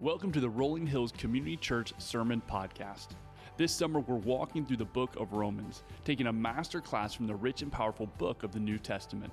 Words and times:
Welcome 0.00 0.30
to 0.30 0.40
the 0.40 0.48
Rolling 0.48 0.86
Hills 0.86 1.10
Community 1.10 1.56
Church 1.56 1.92
Sermon 1.98 2.40
Podcast. 2.48 3.08
This 3.56 3.72
summer, 3.72 3.98
we're 3.98 4.14
walking 4.14 4.64
through 4.64 4.76
the 4.76 4.84
book 4.84 5.16
of 5.16 5.32
Romans, 5.32 5.82
taking 6.04 6.28
a 6.28 6.32
master 6.32 6.80
class 6.80 7.12
from 7.12 7.26
the 7.26 7.34
rich 7.34 7.62
and 7.62 7.72
powerful 7.72 8.06
book 8.16 8.44
of 8.44 8.52
the 8.52 8.60
New 8.60 8.78
Testament. 8.78 9.32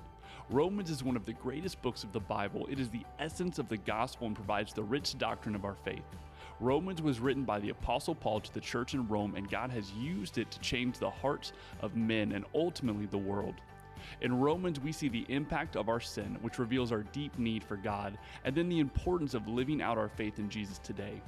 Romans 0.50 0.90
is 0.90 1.04
one 1.04 1.14
of 1.14 1.24
the 1.24 1.34
greatest 1.34 1.80
books 1.82 2.02
of 2.02 2.12
the 2.12 2.18
Bible. 2.18 2.66
It 2.68 2.80
is 2.80 2.88
the 2.88 3.04
essence 3.20 3.60
of 3.60 3.68
the 3.68 3.76
gospel 3.76 4.26
and 4.26 4.34
provides 4.34 4.72
the 4.72 4.82
rich 4.82 5.16
doctrine 5.18 5.54
of 5.54 5.64
our 5.64 5.76
faith. 5.76 6.02
Romans 6.58 7.00
was 7.00 7.20
written 7.20 7.44
by 7.44 7.60
the 7.60 7.70
Apostle 7.70 8.16
Paul 8.16 8.40
to 8.40 8.52
the 8.52 8.60
church 8.60 8.92
in 8.92 9.06
Rome, 9.06 9.36
and 9.36 9.48
God 9.48 9.70
has 9.70 9.92
used 9.92 10.36
it 10.36 10.50
to 10.50 10.58
change 10.58 10.98
the 10.98 11.10
hearts 11.10 11.52
of 11.80 11.94
men 11.94 12.32
and 12.32 12.44
ultimately 12.56 13.06
the 13.06 13.16
world. 13.16 13.54
In 14.20 14.38
Romans, 14.40 14.80
we 14.80 14.92
see 14.92 15.08
the 15.08 15.26
impact 15.28 15.76
of 15.76 15.88
our 15.88 16.00
sin, 16.00 16.38
which 16.42 16.58
reveals 16.58 16.92
our 16.92 17.02
deep 17.12 17.38
need 17.38 17.62
for 17.64 17.76
God, 17.76 18.18
and 18.44 18.54
then 18.54 18.68
the 18.68 18.80
importance 18.80 19.34
of 19.34 19.48
living 19.48 19.82
out 19.82 19.98
our 19.98 20.08
faith 20.08 20.38
in 20.38 20.48
Jesus 20.48 20.78
today. 20.78 21.20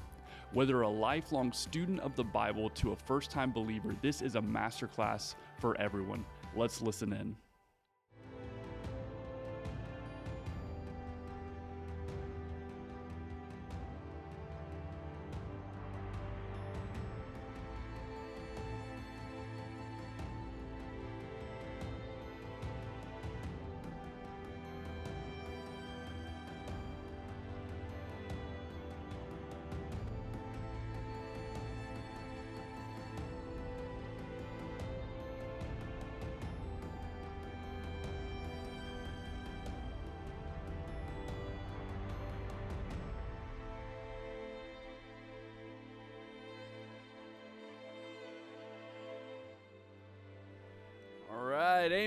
Whether 0.52 0.80
a 0.80 0.88
lifelong 0.88 1.52
student 1.52 2.00
of 2.00 2.16
the 2.16 2.24
Bible 2.24 2.70
to 2.70 2.92
a 2.92 2.96
first 2.96 3.30
time 3.30 3.52
believer, 3.52 3.94
this 4.00 4.22
is 4.22 4.34
a 4.34 4.40
masterclass 4.40 5.34
for 5.58 5.78
everyone. 5.78 6.24
Let's 6.56 6.80
listen 6.80 7.12
in. 7.12 7.36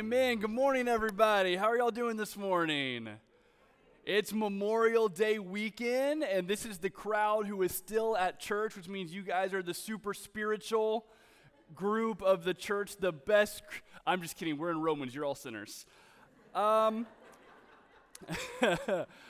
Amen. 0.01 0.39
Good 0.39 0.49
morning, 0.49 0.87
everybody. 0.87 1.55
How 1.55 1.67
are 1.67 1.77
y'all 1.77 1.91
doing 1.91 2.17
this 2.17 2.35
morning? 2.35 3.07
It's 4.03 4.33
Memorial 4.33 5.07
Day 5.07 5.37
weekend, 5.37 6.23
and 6.23 6.47
this 6.47 6.65
is 6.65 6.79
the 6.79 6.89
crowd 6.89 7.45
who 7.45 7.61
is 7.61 7.71
still 7.71 8.17
at 8.17 8.39
church, 8.39 8.75
which 8.75 8.87
means 8.87 9.13
you 9.13 9.21
guys 9.21 9.53
are 9.53 9.61
the 9.61 9.75
super 9.75 10.15
spiritual 10.15 11.05
group 11.75 12.23
of 12.23 12.43
the 12.43 12.55
church, 12.55 12.97
the 12.97 13.11
best. 13.11 13.61
I'm 14.07 14.23
just 14.23 14.37
kidding. 14.37 14.57
We're 14.57 14.71
in 14.71 14.81
Romans. 14.81 15.13
You're 15.13 15.23
all 15.23 15.35
sinners. 15.35 15.85
Um, 16.55 17.05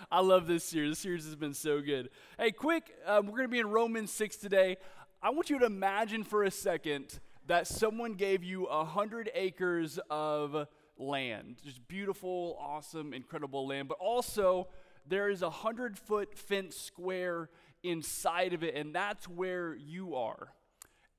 I 0.09 0.21
love 0.21 0.47
this 0.47 0.63
series. 0.63 0.91
This 0.91 0.99
series 0.99 1.25
has 1.25 1.35
been 1.35 1.53
so 1.53 1.81
good. 1.81 2.09
Hey, 2.39 2.51
quick, 2.51 2.95
um, 3.05 3.25
we're 3.25 3.39
going 3.39 3.49
to 3.49 3.49
be 3.49 3.59
in 3.59 3.67
Romans 3.67 4.09
6 4.13 4.37
today. 4.37 4.77
I 5.21 5.31
want 5.31 5.49
you 5.49 5.59
to 5.59 5.65
imagine 5.65 6.23
for 6.23 6.43
a 6.43 6.51
second 6.51 7.19
that 7.51 7.67
someone 7.67 8.13
gave 8.13 8.45
you 8.45 8.63
a 8.63 8.85
hundred 8.85 9.29
acres 9.35 9.99
of 10.09 10.67
land, 10.97 11.57
just 11.61 11.85
beautiful, 11.89 12.57
awesome, 12.57 13.13
incredible 13.13 13.67
land, 13.67 13.89
but 13.89 13.97
also 13.99 14.69
there 15.05 15.29
is 15.29 15.41
a 15.41 15.49
hundred 15.49 15.97
foot 15.97 16.33
fence 16.33 16.77
square 16.77 17.49
inside 17.83 18.53
of 18.53 18.63
it, 18.63 18.73
and 18.75 18.95
that's 18.95 19.27
where 19.27 19.75
you 19.75 20.15
are. 20.15 20.53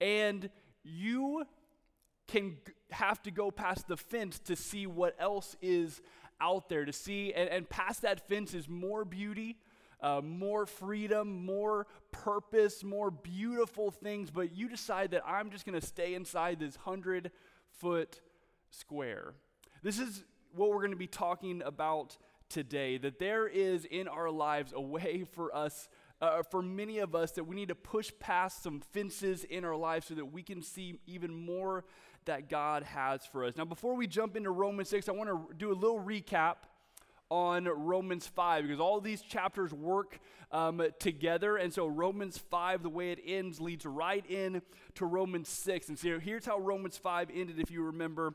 And 0.01 0.49
you 0.83 1.45
can 2.29 2.57
have 2.93 3.23
to 3.25 3.31
go 3.31 3.51
past 3.51 3.87
the 3.87 3.99
fence 3.99 4.39
to 4.39 4.57
see 4.57 4.87
what 4.87 5.15
else 5.19 5.55
is 5.61 6.01
out 6.41 6.71
there 6.71 6.87
to 6.87 6.95
see 6.95 7.35
and, 7.35 7.51
and 7.51 7.69
past 7.69 8.01
that 8.03 8.27
fence 8.27 8.55
is 8.55 8.71
more 8.71 9.05
beauty 9.05 9.59
uh, 10.03 10.21
more 10.21 10.67
freedom, 10.67 11.45
more 11.45 11.87
purpose, 12.11 12.83
more 12.83 13.11
beautiful 13.11 13.91
things, 13.91 14.31
but 14.31 14.55
you 14.55 14.69
decide 14.69 15.13
that 15.13 15.23
I'm 15.27 15.51
just 15.51 15.65
going 15.65 15.81
to 15.81 15.87
stay 15.87 16.15
inside 16.15 16.59
this 16.59 16.77
100 16.77 17.31
foot 17.79 18.21
square. 18.71 19.35
This 19.83 19.99
is 19.99 20.25
what 20.55 20.71
we're 20.71 20.79
going 20.79 20.91
to 20.91 20.97
be 20.97 21.07
talking 21.07 21.63
about 21.65 22.17
today 22.49 22.99
that 22.99 23.19
there 23.19 23.47
is 23.47 23.85
in 23.85 24.09
our 24.09 24.31
lives 24.31 24.73
a 24.75 24.81
way 24.81 25.25
for 25.25 25.55
us. 25.55 25.89
Uh, 26.21 26.41
for 26.41 26.63
many 26.63 26.99
of 26.99 27.17
us, 27.17 27.33
that 27.33 27.43
we 27.43 27.57
need 27.57 27.67
to 27.67 27.75
push 27.75 28.13
past 28.21 28.63
some 28.63 28.81
fences 28.93 29.43
in 29.43 29.65
our 29.65 29.75
lives 29.75 30.07
so 30.07 30.15
that 30.15 30.27
we 30.27 30.41
can 30.41 30.63
see 30.63 31.01
even 31.05 31.35
more 31.35 31.85
that 32.27 32.49
God 32.49 32.85
has 32.85 33.27
for 33.27 33.45
us. 33.45 33.57
Now, 33.57 33.65
before 33.65 33.97
we 33.97 34.07
jump 34.07 34.37
into 34.37 34.53
Romans 34.53 34.89
6, 34.89 35.09
I 35.09 35.13
want 35.13 35.31
to 35.31 35.55
do 35.57 35.73
a 35.73 35.75
little 35.75 35.99
recap 35.99 36.59
on 37.33 37.65
Romans 37.65 38.27
5 38.27 38.65
because 38.65 38.79
all 38.79 39.01
these 39.01 39.23
chapters 39.23 39.73
work 39.73 40.21
um, 40.51 40.83
together. 40.99 41.57
And 41.57 41.73
so 41.73 41.87
Romans 41.87 42.37
5, 42.37 42.83
the 42.83 42.91
way 42.91 43.11
it 43.11 43.21
ends, 43.25 43.59
leads 43.59 43.87
right 43.87 44.25
in 44.29 44.61
to 44.97 45.07
Romans 45.07 45.49
6. 45.49 45.89
And 45.89 45.99
so 45.99 46.21
here's 46.21 46.45
how 46.45 46.59
Romans 46.59 46.99
5 46.99 47.31
ended, 47.35 47.59
if 47.59 47.71
you 47.71 47.85
remember 47.85 48.35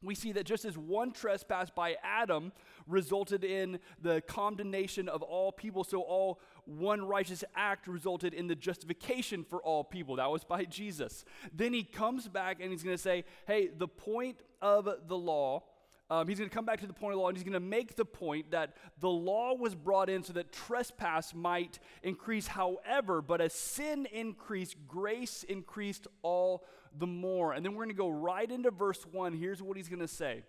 we 0.00 0.14
see 0.14 0.30
that 0.30 0.46
just 0.46 0.64
as 0.64 0.78
one 0.78 1.10
trespass 1.10 1.70
by 1.70 1.96
Adam 2.04 2.52
resulted 2.86 3.42
in 3.42 3.80
the 4.00 4.20
condemnation 4.28 5.08
of 5.08 5.22
all 5.22 5.50
people, 5.50 5.82
so 5.82 6.02
all 6.02 6.40
one 6.66 7.02
righteous 7.02 7.42
act 7.56 7.88
resulted 7.88 8.32
in 8.32 8.46
the 8.46 8.54
justification 8.54 9.42
for 9.42 9.60
all 9.60 9.82
people. 9.82 10.14
That 10.14 10.30
was 10.30 10.44
by 10.44 10.66
Jesus. 10.66 11.24
Then 11.52 11.72
he 11.72 11.82
comes 11.82 12.28
back 12.28 12.58
and 12.60 12.70
he's 12.70 12.84
going 12.84 12.96
to 12.96 13.02
say, 13.02 13.24
hey, 13.48 13.70
the 13.76 13.88
point 13.88 14.44
of 14.62 14.88
the 15.08 15.16
law 15.16 15.64
um, 16.10 16.26
he's 16.26 16.38
going 16.38 16.48
to 16.48 16.54
come 16.54 16.64
back 16.64 16.80
to 16.80 16.86
the 16.86 16.94
point 16.94 17.12
of 17.12 17.18
the 17.18 17.22
law 17.22 17.28
and 17.28 17.36
he's 17.36 17.44
going 17.44 17.52
to 17.52 17.60
make 17.60 17.94
the 17.94 18.04
point 18.04 18.50
that 18.52 18.74
the 19.00 19.10
law 19.10 19.54
was 19.54 19.74
brought 19.74 20.08
in 20.08 20.22
so 20.22 20.32
that 20.32 20.52
trespass 20.52 21.34
might 21.34 21.78
increase. 22.02 22.46
However, 22.46 23.20
but 23.20 23.42
as 23.42 23.52
sin 23.52 24.06
increased, 24.10 24.76
grace 24.86 25.42
increased 25.42 26.06
all 26.22 26.64
the 26.96 27.06
more. 27.06 27.52
And 27.52 27.64
then 27.64 27.74
we're 27.74 27.84
going 27.84 27.94
to 27.94 28.02
go 28.02 28.08
right 28.08 28.50
into 28.50 28.70
verse 28.70 29.04
1. 29.12 29.34
Here's 29.34 29.62
what 29.62 29.76
he's 29.76 29.88
going 29.88 30.00
to 30.00 30.08
say 30.08 30.44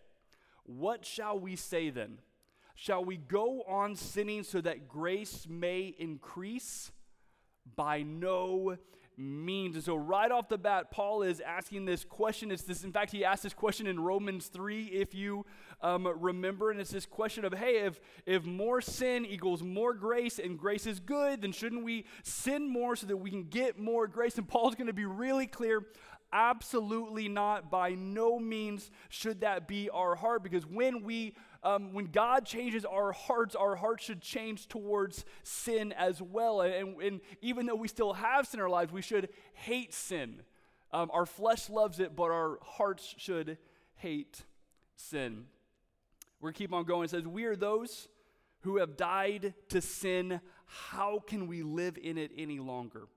What 0.64 1.06
shall 1.06 1.38
we 1.38 1.58
say 1.58 1.90
then? 1.90 2.20
Shall 2.76 3.04
we 3.04 3.18
go 3.18 3.64
on 3.68 3.98
sinning 3.98 4.44
so 4.44 4.62
that 4.62 4.88
grace 4.88 5.46
may 5.50 5.94
increase? 6.00 6.92
By 7.76 8.02
no 8.02 8.78
means. 9.20 9.76
And 9.76 9.84
so, 9.84 9.96
right 9.96 10.32
off 10.32 10.50
the 10.50 10.58
bat, 10.58 10.92
Paul 10.92 11.24
is 11.24 11.42
asking 11.42 11.86
this 11.86 12.04
question. 12.04 12.52
It's 12.52 12.64
this, 12.64 12.84
in 12.84 12.92
fact, 12.92 13.12
he 13.12 13.26
asked 13.26 13.44
this 13.44 13.54
question 13.54 13.86
in 13.86 14.00
Romans 14.00 14.48
3, 14.48 14.86
if 14.86 15.14
you 15.14 15.46
um, 15.82 16.08
remember. 16.20 16.72
And 16.72 16.80
it's 16.80 16.92
this 16.92 17.06
question 17.06 17.46
of, 17.46 17.54
hey, 17.54 17.86
if, 17.86 18.00
if 18.26 18.46
more 18.46 18.82
sin 18.82 19.26
equals 19.26 19.62
more 19.62 19.94
grace 19.94 20.40
and 20.40 20.58
grace 20.58 20.86
is 20.86 21.00
good, 21.00 21.42
then 21.42 21.52
shouldn't 21.52 21.84
we 21.84 22.06
sin 22.24 22.68
more 22.72 22.96
so 22.96 23.08
that 23.08 23.18
we 23.18 23.30
can 23.30 23.44
get 23.44 23.78
more 23.78 24.08
grace? 24.08 24.38
And 24.38 24.48
Paul's 24.48 24.76
going 24.76 24.88
to 24.88 24.94
be 24.94 25.06
really 25.06 25.48
clear. 25.48 25.86
Absolutely 26.32 27.28
not. 27.28 27.72
By 27.72 27.92
no 27.92 28.40
means 28.40 28.92
should 29.10 29.42
that 29.42 29.68
be 29.68 29.90
our 29.90 30.16
heart 30.16 30.44
because 30.44 30.66
when 30.66 31.04
we 31.04 31.36
um, 31.64 31.94
when 31.94 32.06
God 32.06 32.46
changes 32.46 32.86
our 32.86 33.12
hearts, 33.12 33.56
our 33.56 33.76
hearts 33.76 34.06
should 34.06 34.22
change 34.22 34.68
towards 34.68 35.26
sin 35.44 35.92
as 35.94 36.22
well. 36.22 36.62
And, 36.62 37.02
and 37.02 37.22
even 37.42 37.66
though 37.66 37.76
we 37.76 37.88
still 37.88 38.14
have 38.14 38.48
sin 38.48 38.60
in 38.60 38.64
our 38.64 38.70
lives, 38.70 38.94
we 38.94 39.02
should 39.02 39.30
hate 39.54 39.94
sin. 39.94 40.42
Um, 40.92 41.12
our 41.14 41.26
flesh 41.26 41.70
loves 41.70 42.00
it, 42.00 42.16
but 42.16 42.32
our 42.32 42.60
hearts 42.64 43.14
should 43.18 43.58
hate 43.96 44.44
sin. 44.96 45.46
We're 46.42 46.54
keep 46.54 46.74
on 46.74 46.86
going. 46.86 47.06
It 47.06 47.12
says, 47.12 47.28
We 47.28 47.44
are 47.46 47.56
those 47.56 48.08
who 48.62 48.78
have 48.78 48.98
died 48.98 49.54
to 49.70 49.82
sin. 49.82 50.40
How 50.66 51.20
can 51.26 51.48
we 51.48 51.64
live 51.64 51.98
in 52.02 52.18
it 52.18 52.32
any 52.38 52.60
longer? 52.60 53.08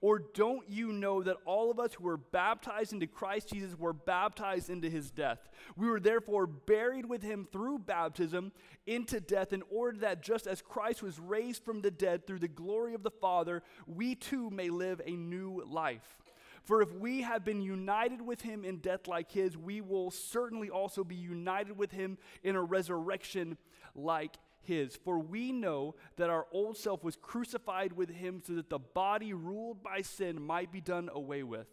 Or 0.00 0.18
don't 0.18 0.68
you 0.68 0.92
know 0.92 1.22
that 1.22 1.36
all 1.44 1.70
of 1.70 1.78
us 1.78 1.94
who 1.94 2.04
were 2.04 2.16
baptized 2.16 2.92
into 2.92 3.06
Christ 3.06 3.48
Jesus 3.52 3.78
were 3.78 3.92
baptized 3.92 4.70
into 4.70 4.88
his 4.88 5.10
death? 5.10 5.48
We 5.76 5.88
were 5.88 6.00
therefore 6.00 6.46
buried 6.46 7.06
with 7.06 7.22
him 7.22 7.46
through 7.52 7.80
baptism 7.80 8.52
into 8.86 9.20
death, 9.20 9.52
in 9.52 9.62
order 9.70 9.98
that 9.98 10.22
just 10.22 10.46
as 10.46 10.62
Christ 10.62 11.02
was 11.02 11.20
raised 11.20 11.64
from 11.64 11.82
the 11.82 11.90
dead 11.90 12.26
through 12.26 12.40
the 12.40 12.48
glory 12.48 12.94
of 12.94 13.02
the 13.02 13.10
Father, 13.10 13.62
we 13.86 14.14
too 14.14 14.50
may 14.50 14.70
live 14.70 15.00
a 15.04 15.12
new 15.12 15.62
life. 15.66 16.18
For 16.64 16.80
if 16.80 16.92
we 16.92 17.22
have 17.22 17.44
been 17.44 17.60
united 17.60 18.22
with 18.22 18.42
him 18.42 18.64
in 18.64 18.78
death 18.78 19.08
like 19.08 19.32
his, 19.32 19.56
we 19.56 19.80
will 19.80 20.10
certainly 20.10 20.70
also 20.70 21.02
be 21.02 21.16
united 21.16 21.76
with 21.76 21.90
him 21.90 22.18
in 22.44 22.54
a 22.54 22.62
resurrection 22.62 23.56
like 23.94 24.36
his. 24.62 24.96
For 24.96 25.18
we 25.18 25.52
know 25.52 25.94
that 26.16 26.30
our 26.30 26.46
old 26.52 26.76
self 26.76 27.04
was 27.04 27.16
crucified 27.16 27.92
with 27.92 28.10
him 28.10 28.42
so 28.44 28.54
that 28.54 28.70
the 28.70 28.78
body 28.78 29.32
ruled 29.32 29.82
by 29.82 30.02
sin 30.02 30.40
might 30.40 30.72
be 30.72 30.80
done 30.80 31.10
away 31.12 31.42
with, 31.42 31.68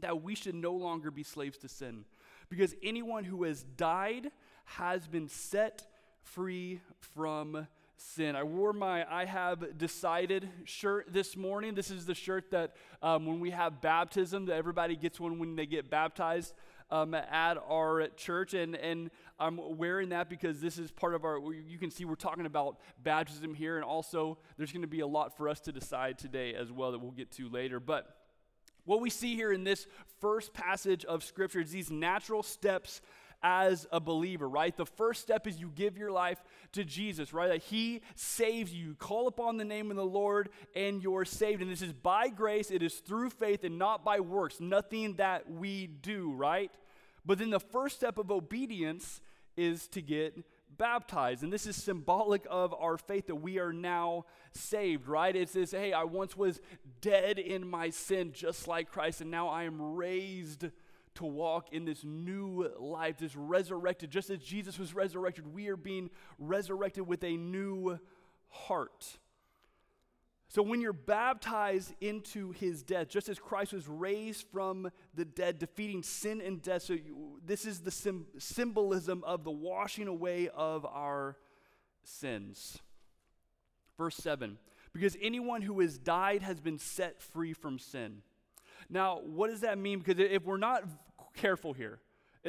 that 0.00 0.22
we 0.22 0.34
should 0.34 0.54
no 0.54 0.72
longer 0.72 1.10
be 1.10 1.22
slaves 1.22 1.58
to 1.58 1.68
sin. 1.68 2.04
Because 2.48 2.74
anyone 2.82 3.24
who 3.24 3.44
has 3.44 3.62
died 3.62 4.30
has 4.64 5.06
been 5.06 5.28
set 5.28 5.86
free 6.22 6.80
from 7.00 7.66
sin. 7.96 8.34
I 8.36 8.42
wore 8.42 8.72
my 8.72 9.06
I 9.10 9.24
have 9.24 9.78
decided 9.78 10.48
shirt 10.64 11.12
this 11.12 11.36
morning. 11.36 11.74
This 11.74 11.90
is 11.90 12.06
the 12.06 12.14
shirt 12.14 12.50
that 12.50 12.74
um, 13.02 13.26
when 13.26 13.40
we 13.40 13.50
have 13.50 13.80
baptism, 13.80 14.46
that 14.46 14.54
everybody 14.54 14.96
gets 14.96 15.20
one 15.20 15.38
when 15.38 15.56
they 15.56 15.66
get 15.66 15.90
baptized 15.90 16.54
um, 16.94 17.12
at 17.12 17.58
our 17.68 18.06
church. 18.16 18.54
And, 18.54 18.76
and 18.76 19.10
I'm 19.40 19.58
wearing 19.76 20.10
that 20.10 20.30
because 20.30 20.60
this 20.60 20.78
is 20.78 20.92
part 20.92 21.14
of 21.14 21.24
our, 21.24 21.40
you 21.52 21.76
can 21.76 21.90
see 21.90 22.04
we're 22.04 22.14
talking 22.14 22.46
about 22.46 22.78
baptism 23.02 23.52
here. 23.52 23.74
And 23.74 23.84
also, 23.84 24.38
there's 24.56 24.70
going 24.70 24.82
to 24.82 24.88
be 24.88 25.00
a 25.00 25.06
lot 25.06 25.36
for 25.36 25.48
us 25.48 25.58
to 25.60 25.72
decide 25.72 26.18
today 26.18 26.54
as 26.54 26.70
well 26.70 26.92
that 26.92 27.00
we'll 27.00 27.10
get 27.10 27.32
to 27.32 27.48
later. 27.48 27.80
But 27.80 28.16
what 28.84 29.00
we 29.00 29.10
see 29.10 29.34
here 29.34 29.52
in 29.52 29.64
this 29.64 29.88
first 30.20 30.54
passage 30.54 31.04
of 31.04 31.24
Scripture 31.24 31.60
is 31.60 31.72
these 31.72 31.90
natural 31.90 32.44
steps 32.44 33.00
as 33.42 33.86
a 33.92 34.00
believer, 34.00 34.48
right? 34.48 34.74
The 34.74 34.86
first 34.86 35.20
step 35.20 35.46
is 35.46 35.60
you 35.60 35.70
give 35.74 35.98
your 35.98 36.10
life 36.10 36.42
to 36.72 36.84
Jesus, 36.84 37.34
right? 37.34 37.48
That 37.48 37.62
He 37.62 38.02
saves 38.14 38.72
you. 38.72 38.94
Call 38.94 39.26
upon 39.26 39.58
the 39.58 39.64
name 39.64 39.90
of 39.90 39.96
the 39.96 40.04
Lord 40.04 40.48
and 40.74 41.02
you're 41.02 41.26
saved. 41.26 41.60
And 41.60 41.70
this 41.70 41.82
is 41.82 41.92
by 41.92 42.28
grace, 42.28 42.70
it 42.70 42.82
is 42.82 42.94
through 42.94 43.30
faith 43.30 43.64
and 43.64 43.78
not 43.78 44.04
by 44.04 44.20
works, 44.20 44.60
nothing 44.60 45.16
that 45.16 45.50
we 45.50 45.86
do, 45.88 46.32
right? 46.32 46.70
But 47.24 47.38
then 47.38 47.50
the 47.50 47.60
first 47.60 47.96
step 47.96 48.18
of 48.18 48.30
obedience 48.30 49.20
is 49.56 49.88
to 49.88 50.02
get 50.02 50.44
baptized. 50.76 51.42
And 51.42 51.52
this 51.52 51.66
is 51.66 51.76
symbolic 51.76 52.46
of 52.50 52.74
our 52.74 52.96
faith 52.96 53.28
that 53.28 53.36
we 53.36 53.58
are 53.58 53.72
now 53.72 54.26
saved, 54.52 55.08
right? 55.08 55.34
It 55.34 55.48
says, 55.48 55.70
hey, 55.70 55.92
I 55.92 56.04
once 56.04 56.36
was 56.36 56.60
dead 57.00 57.38
in 57.38 57.68
my 57.68 57.90
sin, 57.90 58.32
just 58.32 58.66
like 58.68 58.90
Christ, 58.90 59.20
and 59.20 59.30
now 59.30 59.48
I 59.48 59.64
am 59.64 59.80
raised 59.80 60.66
to 61.14 61.24
walk 61.24 61.68
in 61.72 61.84
this 61.84 62.02
new 62.02 62.68
life, 62.78 63.18
this 63.18 63.36
resurrected, 63.36 64.10
just 64.10 64.30
as 64.30 64.40
Jesus 64.40 64.78
was 64.78 64.94
resurrected, 64.94 65.46
we 65.54 65.68
are 65.68 65.76
being 65.76 66.10
resurrected 66.38 67.06
with 67.06 67.22
a 67.22 67.36
new 67.36 67.98
heart. 68.48 69.18
So, 70.54 70.62
when 70.62 70.80
you're 70.80 70.92
baptized 70.92 71.94
into 72.00 72.52
his 72.52 72.84
death, 72.84 73.08
just 73.08 73.28
as 73.28 73.40
Christ 73.40 73.72
was 73.72 73.88
raised 73.88 74.46
from 74.52 74.88
the 75.12 75.24
dead, 75.24 75.58
defeating 75.58 76.04
sin 76.04 76.40
and 76.40 76.62
death, 76.62 76.82
so 76.82 76.92
you, 76.92 77.40
this 77.44 77.66
is 77.66 77.80
the 77.80 77.90
sim- 77.90 78.28
symbolism 78.38 79.24
of 79.24 79.42
the 79.42 79.50
washing 79.50 80.06
away 80.06 80.48
of 80.54 80.86
our 80.86 81.36
sins. 82.04 82.78
Verse 83.98 84.14
7 84.14 84.56
Because 84.92 85.16
anyone 85.20 85.60
who 85.60 85.80
has 85.80 85.98
died 85.98 86.42
has 86.42 86.60
been 86.60 86.78
set 86.78 87.20
free 87.20 87.52
from 87.52 87.80
sin. 87.80 88.22
Now, 88.88 89.22
what 89.24 89.50
does 89.50 89.62
that 89.62 89.76
mean? 89.76 89.98
Because 89.98 90.20
if 90.20 90.44
we're 90.44 90.56
not 90.56 90.84
careful 91.34 91.72
here, 91.72 91.98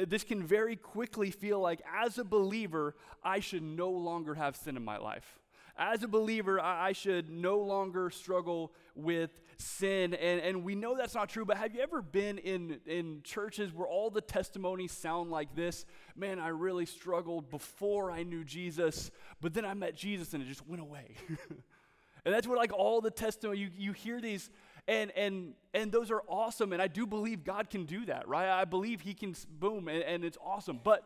uh, 0.00 0.04
this 0.06 0.22
can 0.22 0.44
very 0.44 0.76
quickly 0.76 1.32
feel 1.32 1.58
like, 1.58 1.82
as 1.92 2.18
a 2.18 2.24
believer, 2.24 2.94
I 3.24 3.40
should 3.40 3.64
no 3.64 3.90
longer 3.90 4.34
have 4.34 4.54
sin 4.54 4.76
in 4.76 4.84
my 4.84 4.98
life. 4.98 5.40
As 5.78 6.02
a 6.02 6.08
believer, 6.08 6.58
I, 6.58 6.92
should 6.92 7.28
no 7.28 7.58
longer 7.58 8.08
struggle 8.10 8.72
with 8.94 9.30
sin. 9.58 10.14
And, 10.14 10.40
and 10.40 10.64
we 10.64 10.74
know 10.74 10.96
that's 10.96 11.14
not 11.14 11.28
true, 11.28 11.44
but 11.44 11.58
have 11.58 11.74
you 11.74 11.80
ever 11.80 12.00
been 12.00 12.38
in, 12.38 12.80
in 12.86 13.20
churches 13.22 13.74
where 13.74 13.86
all 13.86 14.08
the 14.08 14.22
testimonies 14.22 14.92
sound 14.92 15.30
like 15.30 15.54
this? 15.54 15.84
Man, 16.14 16.38
I 16.38 16.48
really 16.48 16.86
struggled 16.86 17.50
before 17.50 18.10
I 18.10 18.22
knew 18.22 18.42
Jesus, 18.42 19.10
but 19.42 19.52
then 19.52 19.66
I 19.66 19.74
met 19.74 19.94
Jesus 19.94 20.32
and 20.32 20.42
it 20.42 20.46
just 20.46 20.66
went 20.66 20.80
away. 20.80 21.16
and 22.24 22.34
that's 22.34 22.46
what, 22.46 22.56
like, 22.56 22.72
all 22.72 23.02
the 23.02 23.10
testimony, 23.10 23.58
you, 23.58 23.70
you 23.76 23.92
hear 23.92 24.20
these 24.20 24.50
and 24.88 25.10
and 25.16 25.54
and 25.74 25.90
those 25.90 26.12
are 26.12 26.22
awesome 26.28 26.72
and 26.72 26.80
i 26.80 26.86
do 26.86 27.06
believe 27.06 27.42
god 27.42 27.68
can 27.68 27.86
do 27.86 28.06
that 28.06 28.28
right 28.28 28.48
i 28.48 28.64
believe 28.64 29.00
he 29.00 29.14
can 29.14 29.34
boom 29.58 29.88
and, 29.88 30.02
and 30.04 30.24
it's 30.24 30.38
awesome 30.44 30.78
but 30.82 31.02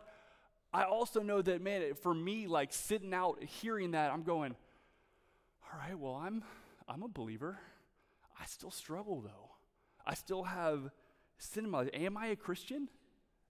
i 0.73 0.83
also 0.83 1.21
know 1.21 1.43
that 1.43 1.61
man 1.61 1.95
for 1.95 2.15
me 2.15 2.47
like 2.47 2.73
sitting 2.73 3.15
out 3.15 3.43
hearing 3.43 3.93
that 3.93 4.13
i'm 4.13 4.23
going 4.23 4.55
all 5.65 5.79
right 5.79 5.99
well 5.99 6.15
i'm 6.15 6.43
i'm 6.89 7.03
a 7.03 7.09
believer 7.09 7.59
i 8.41 8.47
still 8.47 8.71
struggle 8.71 9.21
though 9.21 9.51
i 10.07 10.15
still 10.15 10.45
have 10.45 10.91
life 11.39 11.89
am 11.95 12.17
i 12.17 12.29
a 12.29 12.37
christian 12.37 12.89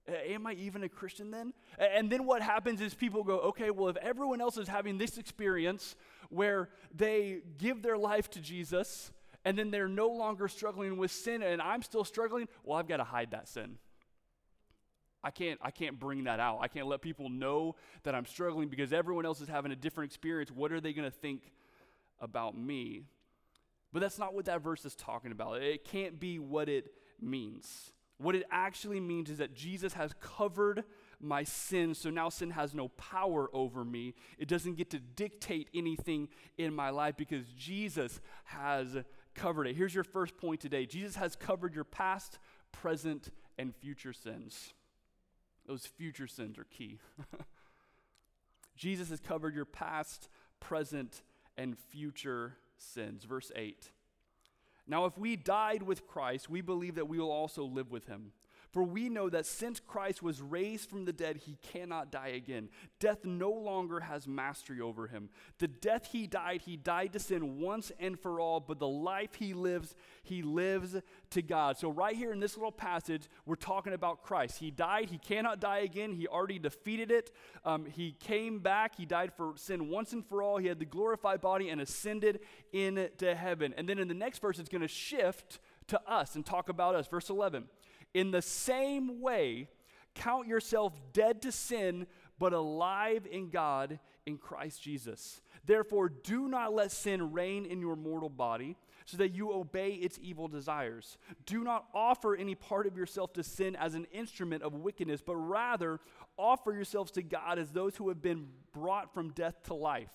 Am 0.07 0.47
I 0.47 0.53
even 0.53 0.83
a 0.83 0.89
Christian 0.89 1.29
then? 1.29 1.53
And 1.77 2.09
then 2.09 2.25
what 2.25 2.41
happens 2.41 2.81
is 2.81 2.93
people 2.93 3.23
go, 3.23 3.39
okay, 3.39 3.69
well, 3.69 3.87
if 3.89 3.97
everyone 3.97 4.41
else 4.41 4.57
is 4.57 4.67
having 4.67 4.97
this 4.97 5.17
experience 5.17 5.95
where 6.29 6.69
they 6.93 7.41
give 7.59 7.83
their 7.83 7.97
life 7.97 8.29
to 8.31 8.41
Jesus 8.41 9.11
and 9.45 9.57
then 9.57 9.69
they're 9.69 9.87
no 9.87 10.07
longer 10.09 10.47
struggling 10.47 10.97
with 10.97 11.11
sin 11.11 11.43
and 11.43 11.61
I'm 11.61 11.83
still 11.83 12.03
struggling, 12.03 12.47
well, 12.63 12.79
I've 12.79 12.87
got 12.87 12.97
to 12.97 13.03
hide 13.03 13.31
that 13.31 13.47
sin. 13.47 13.77
I 15.23 15.31
can't, 15.31 15.59
I 15.61 15.71
can't 15.71 15.99
bring 15.99 16.23
that 16.23 16.39
out. 16.39 16.59
I 16.61 16.67
can't 16.67 16.87
let 16.87 17.01
people 17.01 17.29
know 17.29 17.75
that 18.03 18.15
I'm 18.15 18.25
struggling 18.25 18.69
because 18.69 18.91
everyone 18.91 19.25
else 19.25 19.41
is 19.41 19.47
having 19.47 19.71
a 19.71 19.75
different 19.75 20.11
experience. 20.11 20.51
What 20.51 20.71
are 20.71 20.81
they 20.81 20.93
going 20.93 21.09
to 21.09 21.15
think 21.15 21.51
about 22.19 22.57
me? 22.57 23.03
But 23.93 23.99
that's 23.99 24.17
not 24.17 24.33
what 24.33 24.45
that 24.45 24.61
verse 24.61 24.85
is 24.85 24.95
talking 24.95 25.31
about. 25.31 25.61
It 25.61 25.83
can't 25.83 26.19
be 26.19 26.39
what 26.39 26.69
it 26.69 26.91
means. 27.21 27.91
What 28.17 28.35
it 28.35 28.43
actually 28.51 28.99
means 28.99 29.29
is 29.29 29.39
that 29.39 29.55
Jesus 29.55 29.93
has 29.93 30.13
covered 30.19 30.83
my 31.19 31.43
sin, 31.43 31.93
so 31.93 32.09
now 32.09 32.29
sin 32.29 32.51
has 32.51 32.73
no 32.73 32.87
power 32.89 33.49
over 33.53 33.83
me. 33.83 34.15
It 34.37 34.47
doesn't 34.47 34.75
get 34.75 34.89
to 34.91 34.99
dictate 34.99 35.69
anything 35.73 36.29
in 36.57 36.73
my 36.73 36.89
life 36.89 37.15
because 37.17 37.45
Jesus 37.57 38.21
has 38.45 38.97
covered 39.35 39.67
it. 39.67 39.75
Here's 39.75 39.93
your 39.93 40.03
first 40.03 40.37
point 40.37 40.61
today 40.61 40.85
Jesus 40.85 41.15
has 41.15 41.35
covered 41.35 41.75
your 41.75 41.83
past, 41.83 42.39
present, 42.71 43.29
and 43.57 43.75
future 43.75 44.13
sins. 44.13 44.73
Those 45.67 45.85
future 45.85 46.27
sins 46.27 46.57
are 46.57 46.65
key. 46.65 46.99
Jesus 48.75 49.09
has 49.09 49.19
covered 49.19 49.53
your 49.53 49.65
past, 49.65 50.27
present, 50.59 51.21
and 51.57 51.77
future 51.77 52.57
sins. 52.77 53.23
Verse 53.25 53.51
8. 53.55 53.91
Now, 54.87 55.05
if 55.05 55.17
we 55.17 55.35
died 55.35 55.83
with 55.83 56.07
Christ, 56.07 56.49
we 56.49 56.61
believe 56.61 56.95
that 56.95 57.07
we 57.07 57.19
will 57.19 57.31
also 57.31 57.63
live 57.63 57.91
with 57.91 58.07
him. 58.07 58.31
For 58.71 58.83
we 58.83 59.09
know 59.09 59.29
that 59.29 59.45
since 59.45 59.81
Christ 59.81 60.23
was 60.23 60.41
raised 60.41 60.89
from 60.89 61.03
the 61.03 61.11
dead, 61.11 61.41
he 61.45 61.57
cannot 61.61 62.09
die 62.09 62.29
again. 62.29 62.69
Death 63.01 63.25
no 63.25 63.51
longer 63.51 63.99
has 63.99 64.27
mastery 64.27 64.79
over 64.79 65.07
him. 65.07 65.29
The 65.59 65.67
death 65.67 66.09
he 66.13 66.25
died, 66.25 66.61
he 66.61 66.77
died 66.77 67.11
to 67.13 67.19
sin 67.19 67.59
once 67.59 67.91
and 67.99 68.17
for 68.17 68.39
all, 68.39 68.61
but 68.61 68.79
the 68.79 68.87
life 68.87 69.35
he 69.35 69.53
lives, 69.53 69.93
he 70.23 70.41
lives 70.41 70.95
to 71.31 71.41
God. 71.41 71.77
So, 71.77 71.89
right 71.89 72.15
here 72.15 72.31
in 72.31 72.39
this 72.39 72.55
little 72.55 72.71
passage, 72.71 73.27
we're 73.45 73.55
talking 73.55 73.91
about 73.91 74.23
Christ. 74.23 74.59
He 74.59 74.71
died, 74.71 75.09
he 75.09 75.17
cannot 75.17 75.59
die 75.59 75.79
again. 75.79 76.13
He 76.13 76.27
already 76.27 76.59
defeated 76.59 77.11
it. 77.11 77.31
Um, 77.65 77.85
he 77.85 78.13
came 78.13 78.59
back, 78.59 78.95
he 78.95 79.05
died 79.05 79.33
for 79.35 79.53
sin 79.57 79.89
once 79.89 80.13
and 80.13 80.25
for 80.25 80.41
all. 80.41 80.57
He 80.57 80.67
had 80.67 80.79
the 80.79 80.85
glorified 80.85 81.41
body 81.41 81.67
and 81.67 81.81
ascended 81.81 82.39
into 82.71 83.35
heaven. 83.35 83.73
And 83.77 83.89
then 83.89 83.99
in 83.99 84.07
the 84.07 84.13
next 84.13 84.39
verse, 84.39 84.59
it's 84.59 84.69
going 84.69 84.81
to 84.81 84.87
shift 84.87 85.59
to 85.87 86.01
us 86.09 86.35
and 86.35 86.45
talk 86.45 86.69
about 86.69 86.95
us. 86.95 87.07
Verse 87.07 87.29
11. 87.29 87.65
In 88.13 88.31
the 88.31 88.41
same 88.41 89.21
way, 89.21 89.69
count 90.15 90.47
yourself 90.47 90.93
dead 91.13 91.41
to 91.43 91.51
sin, 91.51 92.07
but 92.37 92.53
alive 92.53 93.27
in 93.29 93.49
God 93.49 93.99
in 94.25 94.37
Christ 94.37 94.81
Jesus. 94.81 95.41
Therefore, 95.65 96.09
do 96.09 96.47
not 96.47 96.73
let 96.73 96.91
sin 96.91 97.31
reign 97.31 97.65
in 97.65 97.79
your 97.79 97.95
mortal 97.95 98.29
body, 98.29 98.75
so 99.05 99.17
that 99.17 99.33
you 99.33 99.51
obey 99.51 99.91
its 99.91 100.19
evil 100.21 100.47
desires. 100.47 101.17
Do 101.45 101.63
not 101.63 101.85
offer 101.93 102.35
any 102.35 102.55
part 102.55 102.87
of 102.87 102.95
yourself 102.95 103.33
to 103.33 103.43
sin 103.43 103.75
as 103.75 103.93
an 103.93 104.05
instrument 104.11 104.63
of 104.63 104.73
wickedness, 104.73 105.21
but 105.21 105.35
rather 105.35 105.99
offer 106.37 106.71
yourselves 106.71 107.11
to 107.11 107.21
God 107.21 107.59
as 107.59 107.71
those 107.71 107.95
who 107.95 108.09
have 108.09 108.21
been 108.21 108.47
brought 108.73 109.13
from 109.13 109.29
death 109.31 109.63
to 109.63 109.73
life. 109.73 110.13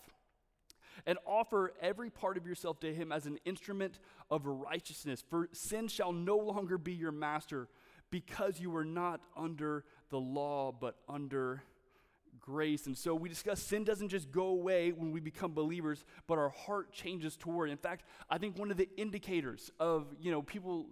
And 1.05 1.19
offer 1.27 1.75
every 1.81 2.11
part 2.11 2.37
of 2.37 2.47
yourself 2.47 2.81
to 2.81 2.93
Him 2.93 3.13
as 3.13 3.27
an 3.27 3.39
instrument 3.45 3.99
of 4.31 4.47
righteousness. 4.47 5.23
For 5.29 5.49
sin 5.53 5.89
shall 5.89 6.13
no 6.13 6.39
longer 6.39 6.79
be 6.79 6.93
your 6.93 7.13
master 7.13 7.69
because 8.17 8.59
you 8.59 8.71
were 8.71 8.85
not 8.85 9.21
under 9.37 9.85
the 10.09 10.19
law, 10.19 10.73
but 10.73 10.97
under 11.07 11.63
grace. 12.41 12.87
And 12.87 12.97
so 12.97 13.15
we 13.15 13.29
discuss 13.29 13.61
sin 13.61 13.85
doesn't 13.85 14.09
just 14.09 14.33
go 14.33 14.47
away 14.47 14.91
when 14.91 15.13
we 15.13 15.21
become 15.21 15.53
believers, 15.53 16.03
but 16.27 16.39
our 16.39 16.49
heart 16.49 16.95
changes 16.95 17.37
toward. 17.37 17.69
In 17.69 17.77
fact, 17.77 18.07
I 18.31 18.39
think 18.39 18.59
one 18.59 18.71
of 18.71 18.79
the 18.79 18.89
indicators 18.97 19.71
of, 19.79 20.07
you 20.19 20.31
know, 20.31 20.41
people 20.41 20.87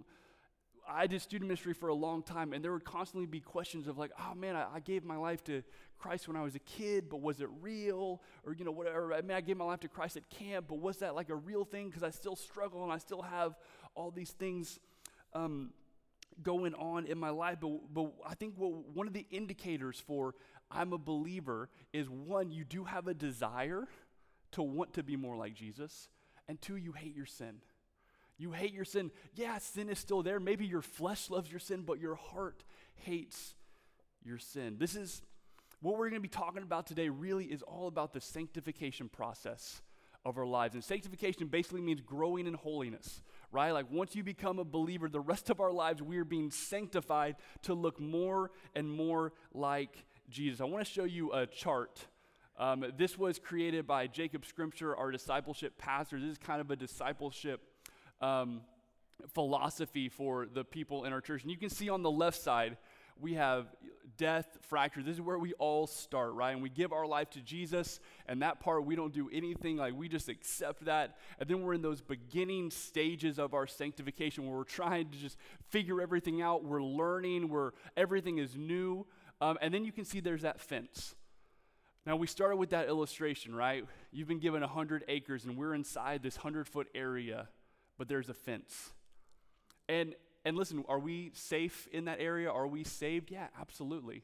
I 0.87 1.07
did 1.07 1.19
student 1.19 1.47
ministry 1.47 1.73
for 1.73 1.89
a 1.89 1.95
long 1.95 2.21
time, 2.21 2.53
and 2.53 2.63
there 2.63 2.71
would 2.71 2.85
constantly 2.85 3.25
be 3.25 3.39
questions 3.39 3.87
of 3.87 3.97
like, 3.97 4.11
oh 4.19 4.35
man, 4.35 4.55
I, 4.55 4.67
I, 4.75 4.79
gave 4.81 5.03
my 5.03 5.17
life 5.17 5.43
to 5.45 5.63
Christ 5.97 6.27
when 6.27 6.37
I 6.37 6.43
was 6.43 6.53
a 6.53 6.59
kid, 6.59 7.09
but 7.09 7.21
was 7.21 7.41
it 7.41 7.49
real? 7.59 8.21
Or, 8.45 8.53
you 8.53 8.65
know, 8.65 8.71
whatever. 8.71 9.11
I 9.11 9.21
mean, 9.21 9.35
I 9.35 9.41
gave 9.41 9.57
my 9.57 9.65
life 9.65 9.79
to 9.79 9.87
Christ 9.87 10.15
at 10.15 10.29
camp, 10.29 10.67
but 10.69 10.77
was 10.77 10.97
that 10.97 11.15
like 11.15 11.29
a 11.29 11.35
real 11.35 11.65
thing? 11.65 11.87
Because 11.87 12.03
I 12.03 12.11
still 12.11 12.35
struggle 12.35 12.83
and 12.83 12.93
I 12.93 12.99
still 12.99 13.23
have 13.23 13.55
all 13.95 14.11
these 14.11 14.29
things 14.29 14.79
um, 15.33 15.71
going 16.41 16.73
on 16.75 17.05
in 17.05 17.17
my 17.17 17.29
life. 17.29 17.57
But, 17.61 17.93
but 17.93 18.13
I 18.27 18.35
think 18.35 18.55
what, 18.57 18.71
one 18.89 19.07
of 19.07 19.13
the 19.13 19.25
indicators 19.31 20.01
for 20.05 20.35
I'm 20.71 20.93
a 20.93 20.97
believer 20.97 21.69
is 21.93 22.09
one, 22.09 22.51
you 22.51 22.63
do 22.63 22.85
have 22.85 23.07
a 23.07 23.13
desire 23.13 23.87
to 24.53 24.63
want 24.63 24.93
to 24.93 25.03
be 25.03 25.15
more 25.15 25.35
like 25.35 25.53
Jesus, 25.53 26.09
and 26.47 26.61
two, 26.61 26.77
you 26.77 26.93
hate 26.93 27.15
your 27.15 27.25
sin. 27.25 27.57
You 28.37 28.51
hate 28.51 28.73
your 28.73 28.85
sin. 28.85 29.11
Yeah, 29.33 29.57
sin 29.59 29.89
is 29.89 29.99
still 29.99 30.21
there. 30.21 30.39
Maybe 30.39 30.65
your 30.65 30.81
flesh 30.81 31.29
loves 31.29 31.49
your 31.49 31.59
sin, 31.59 31.83
but 31.85 31.99
your 31.99 32.15
heart 32.15 32.63
hates 32.95 33.55
your 34.23 34.37
sin. 34.37 34.75
This 34.77 34.95
is 34.95 35.21
what 35.81 35.97
we're 35.97 36.09
going 36.09 36.21
to 36.21 36.27
be 36.27 36.27
talking 36.27 36.63
about 36.63 36.87
today 36.87 37.09
really 37.09 37.45
is 37.45 37.61
all 37.61 37.87
about 37.87 38.13
the 38.13 38.21
sanctification 38.21 39.07
process 39.07 39.81
of 40.25 40.37
our 40.37 40.45
lives. 40.45 40.73
And 40.73 40.83
sanctification 40.83 41.47
basically 41.47 41.81
means 41.81 42.01
growing 42.01 42.47
in 42.47 42.55
holiness, 42.55 43.21
right? 43.51 43.71
Like 43.71 43.91
once 43.91 44.15
you 44.15 44.23
become 44.23 44.59
a 44.59 44.63
believer, 44.63 45.07
the 45.07 45.19
rest 45.19 45.49
of 45.49 45.59
our 45.59 45.71
lives, 45.71 46.01
we 46.01 46.17
are 46.17 46.25
being 46.25 46.49
sanctified 46.49 47.35
to 47.63 47.73
look 47.73 47.99
more 47.99 48.51
and 48.75 48.91
more 48.91 49.33
like 49.53 50.05
Jesus. 50.29 50.59
I 50.59 50.65
want 50.65 50.85
to 50.85 50.91
show 50.91 51.03
you 51.03 51.31
a 51.31 51.45
chart. 51.45 52.07
Um, 52.57 52.85
this 52.97 53.17
was 53.17 53.37
created 53.37 53.85
by 53.85 54.07
Jacob 54.07 54.45
Scrimshire, 54.45 54.95
our 54.95 55.11
discipleship 55.11 55.77
pastor. 55.77 56.19
This 56.19 56.31
is 56.31 56.37
kind 56.37 56.61
of 56.61 56.71
a 56.71 56.75
discipleship 56.75 57.61
um, 58.21 58.61
philosophy 59.33 60.09
for 60.09 60.47
the 60.47 60.63
people 60.63 61.05
in 61.05 61.13
our 61.13 61.21
church. 61.21 61.43
And 61.43 61.51
you 61.51 61.57
can 61.57 61.69
see 61.69 61.89
on 61.89 62.01
the 62.01 62.11
left 62.11 62.41
side, 62.41 62.77
we 63.19 63.33
have 63.33 63.67
death, 64.17 64.57
fracture. 64.61 65.03
This 65.03 65.15
is 65.15 65.21
where 65.21 65.37
we 65.37 65.53
all 65.53 65.87
start, 65.87 66.33
right? 66.33 66.51
And 66.51 66.61
we 66.61 66.69
give 66.69 66.93
our 66.93 67.05
life 67.05 67.29
to 67.31 67.41
Jesus, 67.41 67.99
and 68.27 68.41
that 68.41 68.59
part 68.59 68.85
we 68.85 68.95
don't 68.95 69.13
do 69.13 69.29
anything, 69.31 69.77
like 69.77 69.93
we 69.93 70.07
just 70.07 70.29
accept 70.29 70.85
that. 70.85 71.17
And 71.39 71.49
then 71.49 71.61
we're 71.61 71.73
in 71.73 71.81
those 71.81 72.01
beginning 72.01 72.71
stages 72.71 73.39
of 73.39 73.53
our 73.53 73.67
sanctification 73.67 74.45
where 74.45 74.57
we're 74.57 74.63
trying 74.63 75.09
to 75.09 75.17
just 75.17 75.37
figure 75.69 76.01
everything 76.01 76.41
out. 76.41 76.63
We're 76.63 76.83
learning, 76.83 77.49
where 77.49 77.73
everything 77.97 78.37
is 78.37 78.55
new. 78.55 79.05
Um, 79.41 79.57
and 79.61 79.73
then 79.73 79.83
you 79.83 79.91
can 79.91 80.05
see 80.05 80.19
there's 80.19 80.43
that 80.43 80.59
fence. 80.59 81.15
Now, 82.05 82.15
we 82.15 82.27
started 82.27 82.57
with 82.57 82.69
that 82.69 82.87
illustration, 82.87 83.55
right? 83.55 83.83
You've 84.11 84.27
been 84.27 84.39
given 84.39 84.61
100 84.61 85.05
acres, 85.07 85.45
and 85.45 85.57
we're 85.57 85.73
inside 85.73 86.21
this 86.21 86.37
100 86.37 86.67
foot 86.67 86.87
area, 86.93 87.49
but 87.97 88.07
there's 88.07 88.29
a 88.29 88.33
fence. 88.33 88.91
And 89.89 90.15
and 90.45 90.55
listen, 90.55 90.85
are 90.87 90.99
we 90.99 91.31
safe 91.33 91.87
in 91.91 92.05
that 92.05 92.19
area? 92.21 92.51
Are 92.51 92.67
we 92.67 92.83
saved? 92.83 93.31
Yeah, 93.31 93.47
absolutely. 93.59 94.23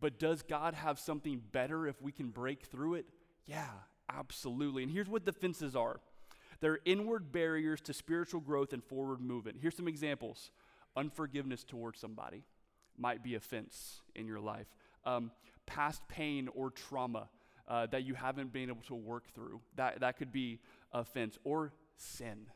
But 0.00 0.18
does 0.18 0.42
God 0.42 0.74
have 0.74 0.98
something 0.98 1.42
better 1.52 1.88
if 1.88 2.00
we 2.00 2.12
can 2.12 2.28
break 2.28 2.64
through 2.64 2.94
it? 2.94 3.06
Yeah, 3.46 3.68
absolutely. 4.08 4.84
And 4.84 4.92
here's 4.92 5.08
what 5.08 5.24
the 5.24 5.32
fences 5.32 5.74
are 5.74 6.00
they're 6.60 6.78
inward 6.86 7.32
barriers 7.32 7.80
to 7.82 7.92
spiritual 7.92 8.40
growth 8.40 8.72
and 8.72 8.82
forward 8.82 9.20
movement. 9.20 9.58
Here's 9.60 9.76
some 9.76 9.88
examples 9.88 10.50
unforgiveness 10.96 11.64
towards 11.64 12.00
somebody 12.00 12.44
might 12.96 13.22
be 13.22 13.34
a 13.34 13.40
fence 13.40 14.00
in 14.14 14.26
your 14.26 14.40
life, 14.40 14.66
um, 15.04 15.30
past 15.66 16.00
pain 16.08 16.48
or 16.54 16.70
trauma 16.70 17.28
uh, 17.68 17.86
that 17.86 18.04
you 18.04 18.14
haven't 18.14 18.52
been 18.52 18.70
able 18.70 18.82
to 18.82 18.94
work 18.94 19.24
through, 19.34 19.60
that, 19.74 20.00
that 20.00 20.16
could 20.16 20.32
be 20.32 20.60
a 20.92 21.04
fence, 21.04 21.36
or 21.44 21.72
sin 21.96 22.46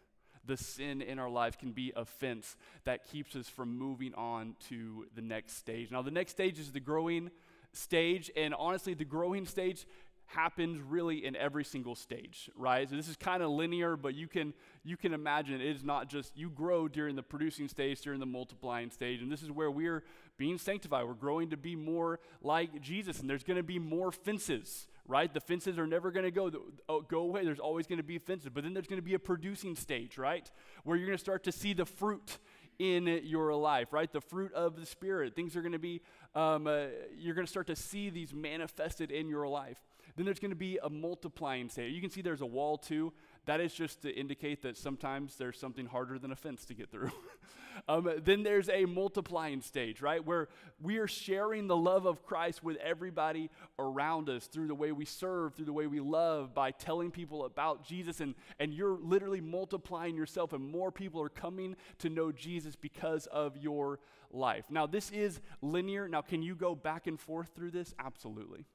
the 0.44 0.56
sin 0.56 1.02
in 1.02 1.18
our 1.18 1.30
life 1.30 1.58
can 1.58 1.72
be 1.72 1.92
a 1.96 2.04
fence 2.04 2.56
that 2.84 3.04
keeps 3.04 3.36
us 3.36 3.48
from 3.48 3.76
moving 3.76 4.14
on 4.14 4.54
to 4.68 5.06
the 5.14 5.22
next 5.22 5.56
stage. 5.56 5.90
Now, 5.90 6.02
the 6.02 6.10
next 6.10 6.32
stage 6.32 6.58
is 6.58 6.72
the 6.72 6.80
growing 6.80 7.30
stage, 7.72 8.30
and 8.36 8.54
honestly, 8.54 8.94
the 8.94 9.04
growing 9.04 9.46
stage 9.46 9.86
happens 10.30 10.80
really 10.80 11.24
in 11.24 11.34
every 11.34 11.64
single 11.64 11.96
stage 11.96 12.48
right? 12.54 12.88
So 12.88 12.94
this 12.94 13.08
is 13.08 13.16
kind 13.16 13.42
of 13.42 13.50
linear 13.50 13.96
but 13.96 14.14
you 14.14 14.28
can 14.28 14.54
you 14.84 14.96
can 14.96 15.12
imagine 15.12 15.60
it 15.60 15.66
is 15.66 15.82
not 15.82 16.08
just 16.08 16.36
you 16.36 16.50
grow 16.50 16.86
during 16.86 17.16
the 17.16 17.22
producing 17.22 17.66
stage 17.66 18.00
during 18.00 18.20
the 18.20 18.26
multiplying 18.26 18.90
stage 18.90 19.22
and 19.22 19.32
this 19.32 19.42
is 19.42 19.50
where 19.50 19.72
we're 19.72 20.04
being 20.36 20.56
sanctified. 20.56 21.04
We're 21.04 21.14
growing 21.14 21.50
to 21.50 21.56
be 21.56 21.74
more 21.74 22.20
like 22.42 22.80
jesus 22.80 23.18
and 23.18 23.28
there's 23.28 23.42
going 23.42 23.56
to 23.56 23.64
be 23.64 23.80
more 23.80 24.12
fences 24.12 24.86
right? 25.06 25.32
The 25.32 25.40
fences 25.40 25.78
are 25.78 25.86
never 25.86 26.10
going 26.10 26.24
to 26.24 26.30
go 26.30 26.50
oh, 26.88 27.00
go 27.02 27.20
away. 27.20 27.44
There's 27.44 27.60
always 27.60 27.86
going 27.86 27.98
to 27.98 28.04
be 28.04 28.18
fences, 28.18 28.50
but 28.52 28.64
then 28.64 28.74
there's 28.74 28.86
going 28.86 29.00
to 29.00 29.04
be 29.04 29.14
a 29.14 29.18
producing 29.18 29.76
stage, 29.76 30.18
right? 30.18 30.50
Where 30.84 30.96
you're 30.96 31.06
going 31.06 31.18
to 31.18 31.22
start 31.22 31.44
to 31.44 31.52
see 31.52 31.72
the 31.72 31.86
fruit 31.86 32.38
in 32.78 33.20
your 33.24 33.54
life, 33.54 33.92
right? 33.92 34.10
The 34.10 34.22
fruit 34.22 34.52
of 34.54 34.76
the 34.76 34.86
Spirit. 34.86 35.36
Things 35.36 35.54
are 35.54 35.60
going 35.60 35.72
to 35.72 35.78
be, 35.78 36.00
um, 36.34 36.66
uh, 36.66 36.86
you're 37.16 37.34
going 37.34 37.46
to 37.46 37.50
start 37.50 37.66
to 37.66 37.76
see 37.76 38.08
these 38.08 38.32
manifested 38.32 39.10
in 39.10 39.28
your 39.28 39.46
life. 39.46 39.78
Then 40.16 40.24
there's 40.24 40.38
going 40.38 40.50
to 40.50 40.56
be 40.56 40.78
a 40.82 40.88
multiplying 40.88 41.68
stage. 41.68 41.92
You 41.92 42.00
can 42.00 42.10
see 42.10 42.22
there's 42.22 42.40
a 42.40 42.46
wall 42.46 42.78
too. 42.78 43.12
That 43.46 43.60
is 43.60 43.72
just 43.72 44.02
to 44.02 44.10
indicate 44.10 44.62
that 44.62 44.76
sometimes 44.76 45.36
there's 45.36 45.58
something 45.58 45.86
harder 45.86 46.18
than 46.18 46.30
a 46.30 46.36
fence 46.36 46.64
to 46.66 46.74
get 46.74 46.90
through. 46.90 47.10
um, 47.88 48.10
then 48.22 48.42
there's 48.42 48.68
a 48.68 48.84
multiplying 48.84 49.62
stage, 49.62 50.02
right? 50.02 50.24
Where 50.24 50.48
we 50.80 50.98
are 50.98 51.06
sharing 51.06 51.66
the 51.66 51.76
love 51.76 52.04
of 52.04 52.24
Christ 52.24 52.62
with 52.62 52.76
everybody 52.76 53.50
around 53.78 54.28
us 54.28 54.46
through 54.46 54.68
the 54.68 54.74
way 54.74 54.92
we 54.92 55.06
serve, 55.06 55.54
through 55.54 55.64
the 55.64 55.72
way 55.72 55.86
we 55.86 56.00
love, 56.00 56.54
by 56.54 56.70
telling 56.70 57.10
people 57.10 57.44
about 57.44 57.84
Jesus. 57.84 58.20
And, 58.20 58.34
and 58.58 58.74
you're 58.74 58.98
literally 59.00 59.40
multiplying 59.40 60.16
yourself, 60.16 60.52
and 60.52 60.62
more 60.62 60.92
people 60.92 61.22
are 61.22 61.30
coming 61.30 61.76
to 61.98 62.10
know 62.10 62.32
Jesus 62.32 62.76
because 62.76 63.26
of 63.26 63.56
your 63.56 64.00
life. 64.30 64.66
Now, 64.70 64.86
this 64.86 65.10
is 65.10 65.40
linear. 65.62 66.08
Now, 66.08 66.20
can 66.20 66.42
you 66.42 66.54
go 66.54 66.74
back 66.74 67.06
and 67.06 67.18
forth 67.18 67.50
through 67.54 67.70
this? 67.70 67.94
Absolutely. 67.98 68.66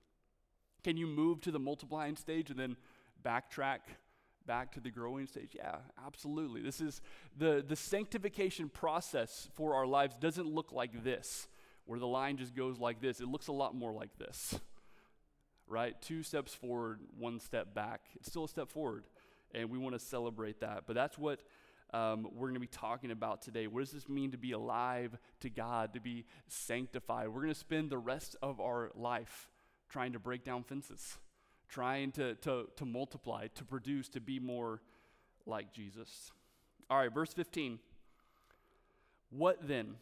Can 0.83 0.97
you 0.97 1.07
move 1.07 1.41
to 1.41 1.51
the 1.51 1.59
multiplying 1.59 2.15
stage 2.15 2.49
and 2.49 2.59
then 2.59 2.77
backtrack 3.23 3.79
back 4.45 4.71
to 4.73 4.79
the 4.79 4.89
growing 4.89 5.27
stage? 5.27 5.51
Yeah, 5.53 5.77
absolutely. 6.05 6.61
This 6.61 6.81
is 6.81 7.01
the, 7.37 7.63
the 7.67 7.75
sanctification 7.75 8.69
process 8.69 9.49
for 9.55 9.75
our 9.75 9.85
lives 9.85 10.15
doesn't 10.19 10.47
look 10.47 10.71
like 10.71 11.03
this, 11.03 11.47
where 11.85 11.99
the 11.99 12.07
line 12.07 12.37
just 12.37 12.55
goes 12.55 12.79
like 12.79 13.01
this. 13.01 13.19
It 13.19 13.27
looks 13.27 13.47
a 13.47 13.51
lot 13.51 13.75
more 13.75 13.93
like 13.93 14.17
this, 14.17 14.59
right? 15.67 15.99
Two 16.01 16.23
steps 16.23 16.53
forward, 16.53 16.99
one 17.17 17.39
step 17.39 17.73
back. 17.73 18.01
It's 18.15 18.29
still 18.29 18.45
a 18.45 18.49
step 18.49 18.69
forward, 18.69 19.05
and 19.53 19.69
we 19.69 19.77
want 19.77 19.93
to 19.95 19.99
celebrate 19.99 20.59
that. 20.61 20.83
But 20.87 20.95
that's 20.95 21.17
what 21.17 21.41
um, 21.93 22.27
we're 22.33 22.47
going 22.47 22.55
to 22.55 22.59
be 22.59 22.67
talking 22.67 23.11
about 23.11 23.41
today. 23.41 23.67
What 23.67 23.81
does 23.81 23.91
this 23.91 24.09
mean 24.09 24.31
to 24.31 24.37
be 24.37 24.51
alive 24.51 25.17
to 25.41 25.49
God, 25.49 25.93
to 25.93 25.99
be 25.99 26.25
sanctified? 26.47 27.27
We're 27.29 27.41
going 27.41 27.53
to 27.53 27.59
spend 27.59 27.89
the 27.89 27.97
rest 27.97 28.35
of 28.41 28.59
our 28.59 28.91
life 28.95 29.49
trying 29.89 30.13
to 30.13 30.19
break 30.19 30.43
down 30.43 30.63
fences 30.63 31.17
trying 31.67 32.11
to, 32.13 32.35
to, 32.35 32.67
to 32.75 32.85
multiply, 32.85 33.47
to 33.55 33.63
produce, 33.63 34.09
to 34.09 34.21
be 34.21 34.39
more 34.39 34.81
like 35.45 35.73
Jesus. 35.73 36.31
All 36.89 36.97
right, 36.97 37.13
verse 37.13 37.33
15. 37.33 37.79
What 39.29 39.67
then? 39.67 39.95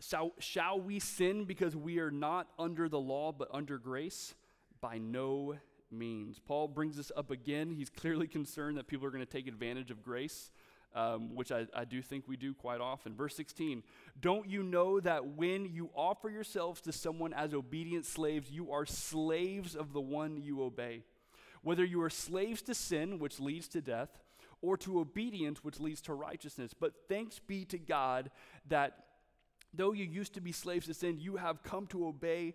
Shall, 0.00 0.32
shall 0.38 0.80
we 0.80 1.00
sin 1.00 1.44
because 1.44 1.74
we 1.74 1.98
are 1.98 2.10
not 2.10 2.48
under 2.58 2.88
the 2.88 3.00
law 3.00 3.32
but 3.32 3.48
under 3.52 3.78
grace? 3.78 4.34
By 4.80 4.98
no 4.98 5.56
means. 5.90 6.38
Paul 6.38 6.68
brings 6.68 6.96
this 6.96 7.10
up 7.16 7.30
again. 7.30 7.72
He's 7.72 7.90
clearly 7.90 8.28
concerned 8.28 8.76
that 8.76 8.86
people 8.86 9.06
are 9.06 9.10
going 9.10 9.24
to 9.24 9.30
take 9.30 9.48
advantage 9.48 9.90
of 9.90 10.02
grace 10.02 10.50
um, 10.94 11.34
which 11.34 11.52
I, 11.52 11.66
I 11.74 11.84
do 11.84 12.02
think 12.02 12.24
we 12.26 12.36
do 12.36 12.54
quite 12.54 12.80
often. 12.80 13.14
Verse 13.14 13.34
16 13.36 13.82
Don't 14.20 14.48
you 14.48 14.62
know 14.62 15.00
that 15.00 15.36
when 15.36 15.66
you 15.66 15.90
offer 15.94 16.28
yourselves 16.28 16.80
to 16.82 16.92
someone 16.92 17.32
as 17.32 17.54
obedient 17.54 18.06
slaves, 18.06 18.50
you 18.50 18.72
are 18.72 18.86
slaves 18.86 19.74
of 19.74 19.92
the 19.92 20.00
one 20.00 20.36
you 20.36 20.62
obey? 20.62 21.02
Whether 21.62 21.84
you 21.84 22.02
are 22.02 22.10
slaves 22.10 22.62
to 22.62 22.74
sin, 22.74 23.18
which 23.18 23.40
leads 23.40 23.68
to 23.68 23.80
death, 23.80 24.10
or 24.60 24.76
to 24.78 25.00
obedience, 25.00 25.62
which 25.62 25.80
leads 25.80 26.00
to 26.02 26.14
righteousness. 26.14 26.72
But 26.78 26.92
thanks 27.08 27.38
be 27.38 27.64
to 27.66 27.78
God 27.78 28.30
that 28.68 29.04
though 29.72 29.92
you 29.92 30.04
used 30.04 30.34
to 30.34 30.40
be 30.40 30.52
slaves 30.52 30.86
to 30.86 30.94
sin, 30.94 31.18
you 31.18 31.36
have 31.36 31.62
come 31.62 31.86
to 31.88 32.06
obey 32.06 32.54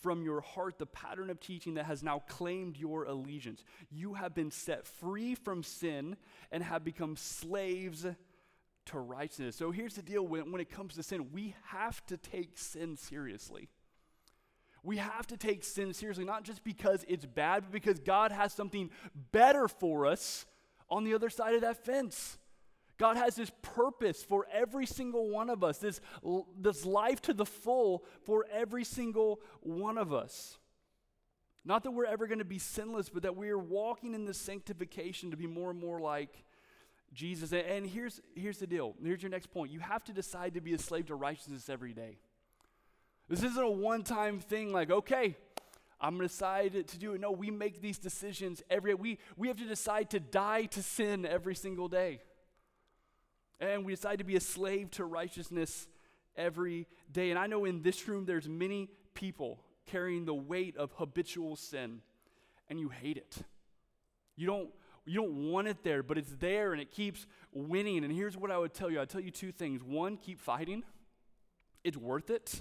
from 0.00 0.22
your 0.22 0.40
heart 0.40 0.78
the 0.78 0.86
pattern 0.86 1.30
of 1.30 1.40
teaching 1.40 1.74
that 1.74 1.86
has 1.86 2.02
now 2.02 2.22
claimed 2.28 2.76
your 2.76 3.04
allegiance. 3.04 3.64
You 3.90 4.14
have 4.14 4.34
been 4.34 4.50
set 4.50 4.86
free 4.86 5.34
from 5.34 5.62
sin 5.62 6.16
and 6.52 6.62
have 6.62 6.84
become 6.84 7.16
slaves 7.16 8.06
to 8.86 8.98
righteousness. 8.98 9.56
So 9.56 9.70
here's 9.70 9.94
the 9.94 10.02
deal 10.02 10.26
when, 10.26 10.52
when 10.52 10.60
it 10.60 10.70
comes 10.70 10.94
to 10.94 11.02
sin, 11.02 11.28
we 11.32 11.54
have 11.66 12.04
to 12.06 12.16
take 12.16 12.58
sin 12.58 12.96
seriously. 12.96 13.68
We 14.82 14.98
have 14.98 15.26
to 15.26 15.36
take 15.36 15.64
sin 15.64 15.92
seriously, 15.92 16.24
not 16.24 16.44
just 16.44 16.64
because 16.64 17.04
it's 17.08 17.26
bad, 17.26 17.64
but 17.64 17.72
because 17.72 17.98
God 17.98 18.32
has 18.32 18.52
something 18.52 18.90
better 19.32 19.68
for 19.68 20.06
us 20.06 20.46
on 20.88 21.04
the 21.04 21.14
other 21.14 21.28
side 21.28 21.54
of 21.54 21.60
that 21.62 21.84
fence. 21.84 22.38
God 22.98 23.16
has 23.16 23.36
this 23.36 23.50
purpose 23.62 24.22
for 24.22 24.46
every 24.52 24.86
single 24.86 25.30
one 25.30 25.50
of 25.50 25.62
us, 25.62 25.78
this, 25.78 26.00
this 26.58 26.84
life 26.84 27.22
to 27.22 27.32
the 27.32 27.46
full 27.46 28.04
for 28.24 28.44
every 28.52 28.84
single 28.84 29.40
one 29.60 29.96
of 29.96 30.12
us. 30.12 30.58
Not 31.64 31.84
that 31.84 31.90
we're 31.92 32.06
ever 32.06 32.26
going 32.26 32.38
to 32.38 32.44
be 32.44 32.58
sinless, 32.58 33.08
but 33.08 33.22
that 33.22 33.36
we 33.36 33.50
are 33.50 33.58
walking 33.58 34.14
in 34.14 34.24
this 34.24 34.38
sanctification 34.38 35.30
to 35.30 35.36
be 35.36 35.46
more 35.46 35.70
and 35.70 35.78
more 35.78 36.00
like 36.00 36.44
Jesus. 37.12 37.52
And 37.52 37.86
here's, 37.86 38.20
here's 38.34 38.58
the 38.58 38.66
deal. 38.66 38.94
Here's 39.02 39.22
your 39.22 39.30
next 39.30 39.50
point. 39.50 39.70
You 39.70 39.80
have 39.80 40.02
to 40.04 40.12
decide 40.12 40.54
to 40.54 40.60
be 40.60 40.74
a 40.74 40.78
slave 40.78 41.06
to 41.06 41.14
righteousness 41.14 41.68
every 41.68 41.92
day. 41.92 42.18
This 43.28 43.42
isn't 43.42 43.62
a 43.62 43.70
one 43.70 44.02
time 44.02 44.40
thing 44.40 44.72
like, 44.72 44.90
okay, 44.90 45.36
I'm 46.00 46.16
going 46.16 46.28
to 46.28 46.32
decide 46.32 46.72
to 46.72 46.98
do 46.98 47.14
it. 47.14 47.20
No, 47.20 47.30
we 47.30 47.50
make 47.50 47.80
these 47.80 47.98
decisions 47.98 48.62
every 48.70 48.92
day. 48.92 48.94
We, 48.94 49.18
we 49.36 49.48
have 49.48 49.58
to 49.58 49.66
decide 49.66 50.10
to 50.10 50.20
die 50.20 50.64
to 50.66 50.82
sin 50.82 51.26
every 51.26 51.54
single 51.54 51.88
day. 51.88 52.20
And 53.60 53.84
we 53.84 53.92
decide 53.92 54.18
to 54.18 54.24
be 54.24 54.36
a 54.36 54.40
slave 54.40 54.90
to 54.92 55.04
righteousness 55.04 55.88
every 56.36 56.86
day. 57.10 57.30
And 57.30 57.38
I 57.38 57.46
know 57.46 57.64
in 57.64 57.82
this 57.82 58.06
room 58.06 58.24
there's 58.24 58.48
many 58.48 58.90
people 59.14 59.60
carrying 59.86 60.24
the 60.24 60.34
weight 60.34 60.76
of 60.76 60.92
habitual 60.92 61.56
sin, 61.56 62.02
and 62.68 62.78
you 62.78 62.88
hate 62.88 63.16
it. 63.16 63.36
You 64.36 64.46
don't 64.46 64.70
you 65.04 65.14
don't 65.14 65.50
want 65.50 65.68
it 65.68 65.82
there, 65.82 66.02
but 66.02 66.18
it's 66.18 66.34
there 66.38 66.72
and 66.72 66.82
it 66.82 66.90
keeps 66.90 67.26
winning. 67.52 68.04
And 68.04 68.12
here's 68.12 68.36
what 68.36 68.50
I 68.50 68.58
would 68.58 68.74
tell 68.74 68.90
you. 68.90 69.00
I'd 69.00 69.08
tell 69.08 69.22
you 69.22 69.30
two 69.30 69.52
things. 69.52 69.82
One, 69.82 70.18
keep 70.18 70.38
fighting. 70.38 70.82
It's 71.82 71.96
worth 71.96 72.28
it. 72.28 72.60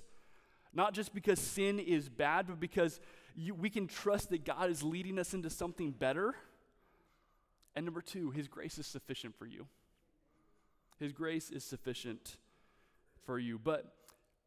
Not 0.74 0.94
just 0.94 1.14
because 1.14 1.40
sin 1.40 1.78
is 1.78 2.08
bad, 2.08 2.48
but 2.48 2.58
because 2.58 3.02
you, 3.36 3.54
we 3.54 3.70
can 3.70 3.88
trust 3.88 4.30
that 4.30 4.46
God 4.46 4.70
is 4.70 4.82
leading 4.82 5.20
us 5.20 5.34
into 5.34 5.50
something 5.50 5.92
better. 5.92 6.36
And 7.76 7.86
number 7.86 8.02
two, 8.02 8.32
His 8.32 8.48
grace 8.48 8.78
is 8.78 8.88
sufficient 8.88 9.36
for 9.38 9.46
you. 9.46 9.68
His 11.00 11.12
grace 11.12 11.50
is 11.50 11.64
sufficient 11.64 12.38
for 13.26 13.38
you. 13.38 13.60
But 13.60 13.86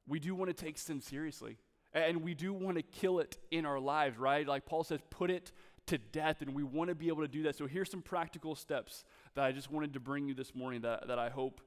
we 0.06 0.18
do 0.18 0.34
want 0.34 0.54
to 0.54 0.64
take 0.64 0.78
sin 0.78 1.00
seriously. 1.00 1.58
And 1.92 2.22
we 2.22 2.34
do 2.34 2.52
want 2.52 2.76
to 2.76 2.82
kill 2.82 3.18
it 3.18 3.36
in 3.50 3.66
our 3.66 3.80
lives, 3.80 4.18
right? 4.18 4.46
Like 4.46 4.64
Paul 4.64 4.84
says, 4.84 5.00
put 5.10 5.30
it 5.30 5.52
to 5.86 5.98
death, 5.98 6.40
and 6.40 6.54
we 6.54 6.62
want 6.62 6.88
to 6.88 6.94
be 6.94 7.08
able 7.08 7.22
to 7.22 7.28
do 7.28 7.42
that. 7.44 7.56
So 7.56 7.66
here's 7.66 7.90
some 7.90 8.02
practical 8.02 8.54
steps 8.54 9.04
that 9.34 9.44
I 9.44 9.50
just 9.50 9.70
wanted 9.70 9.94
to 9.94 10.00
bring 10.00 10.28
you 10.28 10.34
this 10.34 10.54
morning 10.54 10.82
that, 10.82 11.08
that 11.08 11.18
I 11.18 11.30
hope 11.30 11.60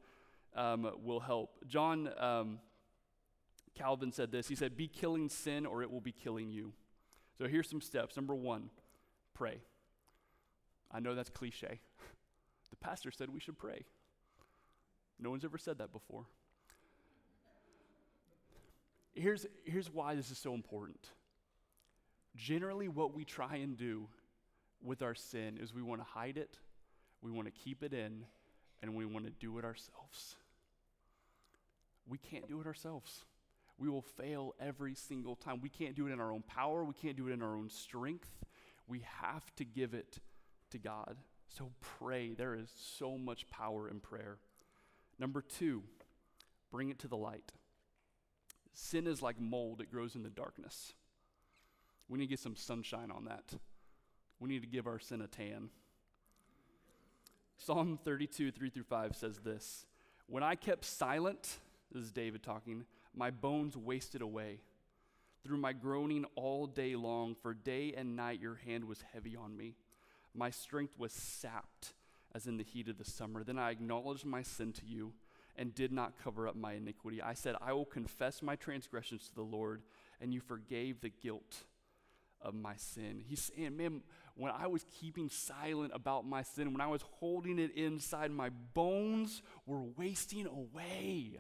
um, 0.55 0.89
will 1.03 1.19
help. 1.19 1.57
John 1.67 2.09
um, 2.17 2.59
Calvin 3.75 4.11
said 4.11 4.31
this 4.31 4.47
He 4.47 4.55
said, 4.55 4.77
Be 4.77 4.87
killing 4.87 5.29
sin, 5.29 5.65
or 5.65 5.81
it 5.81 5.91
will 5.91 6.01
be 6.01 6.11
killing 6.13 6.49
you. 6.49 6.73
So 7.37 7.47
here's 7.47 7.69
some 7.69 7.81
steps. 7.81 8.15
Number 8.15 8.35
one, 8.35 8.69
pray. 9.33 9.61
I 10.91 10.99
know 10.99 11.15
that's 11.15 11.29
cliche. 11.29 11.79
The 12.69 12.77
pastor 12.77 13.11
said 13.11 13.29
we 13.29 13.39
should 13.39 13.59
pray. 13.59 13.83
No 15.20 15.29
one's 15.29 15.46
ever 15.46 15.58
said 15.58 15.77
that 15.77 15.91
before. 15.91 16.25
Here's, 19.13 19.46
here's 19.63 19.91
why 19.91 20.15
this 20.15 20.32
is 20.32 20.38
so 20.38 20.53
important. 20.53 21.12
Generally, 22.36 22.89
what 22.89 23.13
we 23.13 23.24
try 23.24 23.58
and 23.58 23.77
do 23.77 24.08
with 24.82 25.01
our 25.01 25.13
sin 25.13 25.58
is 25.62 25.74
we 25.74 25.84
want 25.84 26.01
to 26.01 26.08
hide 26.08 26.38
it, 26.38 26.58
we 27.22 27.32
want 27.32 27.48
to 27.48 27.51
keep 27.51 27.84
it 27.84 27.93
in, 27.93 28.25
and 28.82 28.96
we 28.96 29.05
want 29.05 29.25
to 29.25 29.32
do 29.32 29.58
it 29.60 29.65
ourselves. 29.65 30.36
We 32.08 32.17
can't 32.17 32.48
do 32.48 32.60
it 32.60 32.67
ourselves. 32.67 33.24
We 33.77 33.88
will 33.88 34.01
fail 34.01 34.55
every 34.60 34.93
single 34.93 35.36
time. 35.36 35.62
We 35.62 35.70
can't 35.70 35.96
do 35.96 36.08
it 36.08 36.12
in 36.12 36.20
our 36.20 36.32
own 36.32 36.43
power, 36.43 36.84
we 36.84 36.93
can't 36.93 37.15
do 37.15 37.27
it 37.27 37.34
in 37.34 37.41
our 37.41 37.55
own 37.55 37.70
strength. 37.70 38.29
We 38.88 39.05
have 39.22 39.55
to 39.55 39.63
give 39.63 39.93
it 39.93 40.17
to 40.72 40.77
God. 40.77 41.15
So 41.48 41.72
pray. 41.79 42.34
There 42.34 42.55
is 42.55 42.70
so 42.75 43.17
much 43.17 43.48
power 43.50 43.88
in 43.88 44.00
prayer. 44.00 44.39
Number 45.20 45.41
two, 45.41 45.84
bring 46.72 46.89
it 46.89 47.00
to 47.00 47.08
the 47.08 47.17
light. 47.17 47.51
Sin 48.74 49.08
is 49.08 49.22
like 49.22 49.39
mold, 49.39 49.82
it 49.82 49.91
grows 49.91 50.15
in 50.15 50.24
the 50.24 50.29
darkness. 50.29 50.93
We 52.10 52.17
need 52.17 52.25
to 52.25 52.29
get 52.29 52.39
some 52.39 52.55
sunshine 52.55 53.12
on 53.12 53.25
that. 53.25 53.53
We 54.39 54.50
need 54.50 54.62
to 54.62 54.67
give 54.67 54.88
our 54.88 55.00
sin 55.00 55.22
a 55.22 55.27
tan. 55.27 55.70
Psalm 57.58 58.00
32, 58.03 58.51
3 58.51 58.70
through 58.70 58.84
5 58.84 59.15
says 59.15 59.39
this 59.39 59.86
When 60.27 60.43
I 60.43 60.55
kept 60.55 60.86
silent, 60.86 61.60
this 61.91 62.03
is 62.03 62.12
David 62.12 62.43
talking, 62.43 62.86
my 63.15 63.32
bones 63.32 63.77
wasted 63.77 64.22
away 64.22 64.60
through 65.43 65.58
my 65.58 65.74
groaning 65.74 66.25
all 66.36 66.65
day 66.65 66.96
long, 66.96 67.36
for 67.36 67.53
day 67.53 67.93
and 67.96 68.15
night 68.15 68.41
your 68.41 68.55
hand 68.55 68.86
was 68.86 69.03
heavy 69.13 69.36
on 69.36 69.55
me. 69.55 69.75
My 70.34 70.50
strength 70.50 70.98
was 70.98 71.12
sapped 71.12 71.93
as 72.35 72.47
in 72.47 72.57
the 72.57 72.63
heat 72.63 72.87
of 72.89 72.97
the 72.97 73.05
summer. 73.05 73.43
Then 73.43 73.59
I 73.59 73.71
acknowledged 73.71 74.25
my 74.25 74.41
sin 74.41 74.73
to 74.73 74.85
you 74.85 75.13
and 75.55 75.75
did 75.75 75.91
not 75.91 76.13
cover 76.23 76.47
up 76.47 76.55
my 76.55 76.73
iniquity. 76.73 77.21
I 77.21 77.33
said, 77.33 77.55
I 77.61 77.73
will 77.73 77.85
confess 77.85 78.41
my 78.41 78.55
transgressions 78.55 79.29
to 79.29 79.35
the 79.35 79.41
Lord, 79.41 79.81
and 80.19 80.33
you 80.33 80.39
forgave 80.39 81.01
the 81.01 81.09
guilt 81.09 81.65
of 82.41 82.53
my 82.53 82.75
sin. 82.75 83.23
He's 83.25 83.51
saying, 83.55 83.77
man, 83.77 84.01
when 84.35 84.51
I 84.51 84.67
was 84.67 84.85
keeping 84.99 85.29
silent 85.29 85.91
about 85.93 86.25
my 86.25 86.41
sin, 86.41 86.71
when 86.73 86.81
I 86.81 86.87
was 86.87 87.03
holding 87.19 87.59
it 87.59 87.75
inside, 87.75 88.31
my 88.31 88.49
bones 88.73 89.41
were 89.65 89.83
wasting 89.95 90.47
away. 90.47 91.39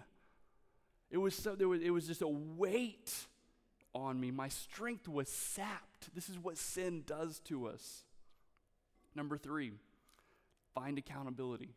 It 1.09 1.17
was 1.17 1.35
so 1.35 1.55
there 1.55 1.67
was 1.67 1.81
it 1.81 1.91
was 1.91 2.07
just 2.07 2.21
a 2.21 2.27
weight 2.27 3.13
on 3.93 4.19
me. 4.19 4.31
My 4.31 4.47
strength 4.47 5.07
was 5.07 5.29
sapped. 5.29 6.13
This 6.15 6.29
is 6.29 6.39
what 6.39 6.57
sin 6.57 7.03
does 7.05 7.39
to 7.45 7.67
us. 7.67 8.03
Number 9.15 9.37
3, 9.37 9.73
find 10.73 10.97
accountability. 10.97 11.75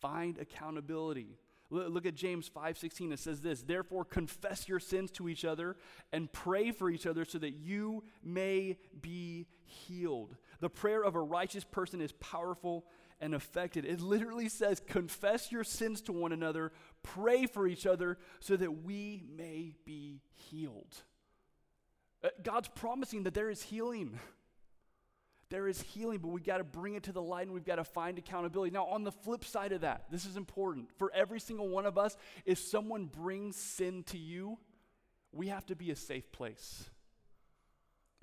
Find 0.00 0.38
accountability. 0.38 1.38
Look 1.70 2.04
at 2.04 2.16
James 2.16 2.48
5:16 2.48 3.12
it 3.12 3.20
says 3.20 3.42
this, 3.42 3.62
"Therefore 3.62 4.04
confess 4.04 4.68
your 4.68 4.80
sins 4.80 5.10
to 5.12 5.28
each 5.28 5.44
other 5.44 5.76
and 6.12 6.32
pray 6.32 6.72
for 6.72 6.90
each 6.90 7.06
other 7.06 7.24
so 7.24 7.38
that 7.38 7.52
you 7.52 8.02
may 8.22 8.76
be 9.00 9.46
healed." 9.64 10.36
The 10.58 10.70
prayer 10.70 11.04
of 11.04 11.14
a 11.14 11.20
righteous 11.20 11.62
person 11.62 12.00
is 12.00 12.12
powerful 12.12 12.86
and 13.20 13.34
effective. 13.34 13.84
It 13.84 14.00
literally 14.00 14.48
says 14.48 14.80
confess 14.80 15.52
your 15.52 15.62
sins 15.62 16.00
to 16.02 16.12
one 16.12 16.32
another, 16.32 16.72
pray 17.02 17.46
for 17.46 17.68
each 17.68 17.86
other 17.86 18.18
so 18.40 18.56
that 18.56 18.82
we 18.82 19.22
may 19.28 19.76
be 19.84 20.22
healed. 20.32 21.04
Uh, 22.22 22.30
God's 22.42 22.68
promising 22.68 23.22
that 23.24 23.34
there 23.34 23.50
is 23.50 23.62
healing. 23.62 24.18
there 25.50 25.66
is 25.66 25.82
healing, 25.82 26.18
but 26.18 26.28
we've 26.28 26.44
got 26.44 26.58
to 26.58 26.64
bring 26.64 26.94
it 26.94 27.02
to 27.04 27.12
the 27.12 27.20
light 27.20 27.46
and 27.46 27.52
we've 27.52 27.64
got 27.64 27.76
to 27.76 27.84
find 27.84 28.16
accountability. 28.18 28.70
Now, 28.70 28.86
on 28.86 29.02
the 29.02 29.10
flip 29.10 29.44
side 29.44 29.72
of 29.72 29.80
that, 29.80 30.04
this 30.10 30.24
is 30.24 30.36
important. 30.36 30.88
For 30.96 31.12
every 31.12 31.40
single 31.40 31.68
one 31.68 31.86
of 31.86 31.98
us, 31.98 32.16
if 32.46 32.58
someone 32.58 33.06
brings 33.06 33.56
sin 33.56 34.04
to 34.04 34.18
you, 34.18 34.58
we 35.32 35.48
have 35.48 35.66
to 35.66 35.74
be 35.74 35.90
a 35.90 35.96
safe 35.96 36.30
place. 36.30 36.88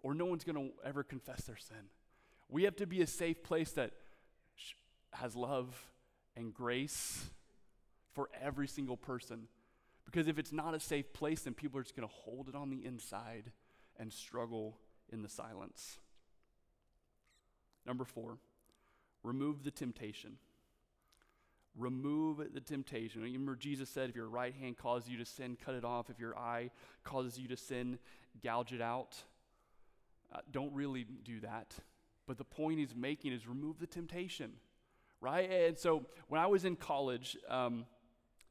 Or 0.02 0.14
no 0.14 0.26
one's 0.26 0.46
going 0.46 0.56
to 0.56 0.74
ever 0.86 1.04
confess 1.04 1.42
their 1.44 1.58
sin. 1.58 1.90
We 2.50 2.64
have 2.64 2.78
to 2.78 2.88
be 2.88 3.02
a 3.02 3.08
safe 3.08 3.44
place 3.44 3.72
that 3.72 3.92
has 5.12 5.36
love 5.36 5.76
and 6.38 6.54
grace 6.54 7.30
for 8.14 8.30
every 8.42 8.68
single 8.68 8.96
person. 8.96 9.48
Because 10.06 10.30
if 10.30 10.40
it's 10.40 10.54
not 10.54 10.74
a 10.74 10.80
safe 10.80 11.12
place, 11.12 11.42
then 11.42 11.54
people 11.54 11.80
are 11.80 11.84
just 11.84 11.96
going 11.96 12.08
to 12.08 12.14
hold 12.14 12.48
it 12.48 12.56
on 12.56 12.70
the 12.70 12.86
inside 12.86 13.52
and 13.98 14.14
struggle 14.14 14.78
in 15.12 15.24
the 15.24 15.30
silence. 15.30 16.00
Number 17.88 18.04
four, 18.04 18.38
remove 19.24 19.64
the 19.64 19.72
temptation. 19.72 20.34
Remove 21.78 22.54
the 22.54 22.60
temptation. 22.60 23.22
Remember, 23.22 23.56
Jesus 23.56 23.90
said, 23.90 24.10
if 24.10 24.16
your 24.16 24.28
right 24.28 24.54
hand 24.54 24.78
causes 24.78 25.10
you 25.10 25.18
to 25.20 25.26
sin, 25.26 25.58
cut 25.64 25.74
it 25.74 25.86
off. 25.86 26.10
If 26.10 26.20
your 26.20 26.38
eye 26.38 26.72
causes 27.04 27.40
you 27.40 27.48
to 27.48 27.58
sin, 27.58 27.98
gouge 28.44 28.74
it 28.74 28.82
out. 28.82 29.16
Uh, 30.34 30.40
don't 30.52 30.74
really 30.74 31.06
do 31.24 31.40
that. 31.40 31.74
But 32.26 32.38
the 32.38 32.44
point 32.44 32.80
he's 32.80 32.96
making 32.96 33.32
is 33.32 33.48
remove 33.48 33.80
the 33.80 33.88
temptation, 33.88 34.54
right? 35.22 35.50
And 35.50 35.78
so 35.78 36.06
when 36.28 36.42
I 36.42 36.48
was 36.48 36.66
in 36.66 36.76
college, 36.76 37.38
um, 37.48 37.86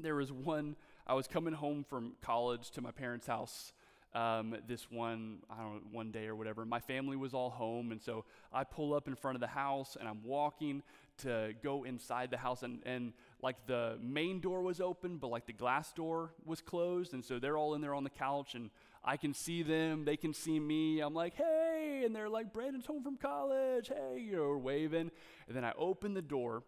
there 0.01 0.15
was 0.15 0.33
one, 0.33 0.77
I 1.07 1.15
was 1.15 1.27
coming 1.27 1.53
home 1.53 1.85
from 1.87 2.13
college 2.23 2.71
to 2.71 2.81
my 2.81 2.91
parents' 2.91 3.27
house 3.27 3.73
um, 4.17 4.57
this 4.67 4.91
one, 4.91 5.41
I 5.51 5.63
don't 5.63 5.75
know, 5.75 5.81
one 5.93 6.11
day 6.11 6.27
or 6.27 6.35
whatever. 6.35 6.65
My 6.65 6.81
family 6.81 7.17
was 7.17 7.35
all 7.35 7.51
home, 7.51 7.93
and 7.93 8.01
so 8.01 8.25
I 8.51 8.65
pull 8.65 8.95
up 8.95 9.09
in 9.09 9.15
front 9.15 9.37
of 9.37 9.41
the 9.41 9.47
house 9.47 9.97
and 9.99 10.09
I'm 10.09 10.25
walking 10.25 10.83
to 11.19 11.53
go 11.63 11.85
inside 11.85 12.31
the 12.31 12.37
house, 12.37 12.63
and, 12.63 12.83
and 12.85 13.13
like 13.43 13.57
the 13.67 13.99
main 14.03 14.41
door 14.41 14.63
was 14.63 14.81
open, 14.81 15.19
but 15.19 15.29
like 15.29 15.47
the 15.47 15.53
glass 15.53 15.93
door 15.93 16.33
was 16.45 16.61
closed, 16.61 17.13
and 17.15 17.25
so 17.25 17.39
they're 17.39 17.57
all 17.57 17.75
in 17.75 17.81
there 17.81 17.95
on 17.95 18.05
the 18.05 18.11
couch, 18.11 18.55
and 18.55 18.71
I 19.05 19.17
can 19.17 19.35
see 19.35 19.63
them, 19.63 20.05
they 20.05 20.17
can 20.17 20.35
see 20.35 20.59
me. 20.59 21.01
I'm 21.01 21.15
like, 21.15 21.35
hey, 21.35 22.03
and 22.05 22.15
they're 22.15 22.29
like, 22.29 22.53
Brandon's 22.53 22.87
home 22.87 23.03
from 23.03 23.17
college, 23.17 23.89
hey, 23.89 24.21
you 24.21 24.37
know, 24.37 24.57
waving. 24.57 25.11
And 25.47 25.57
then 25.57 25.65
I 25.65 25.73
open 25.79 26.15
the 26.15 26.23
door, 26.23 26.65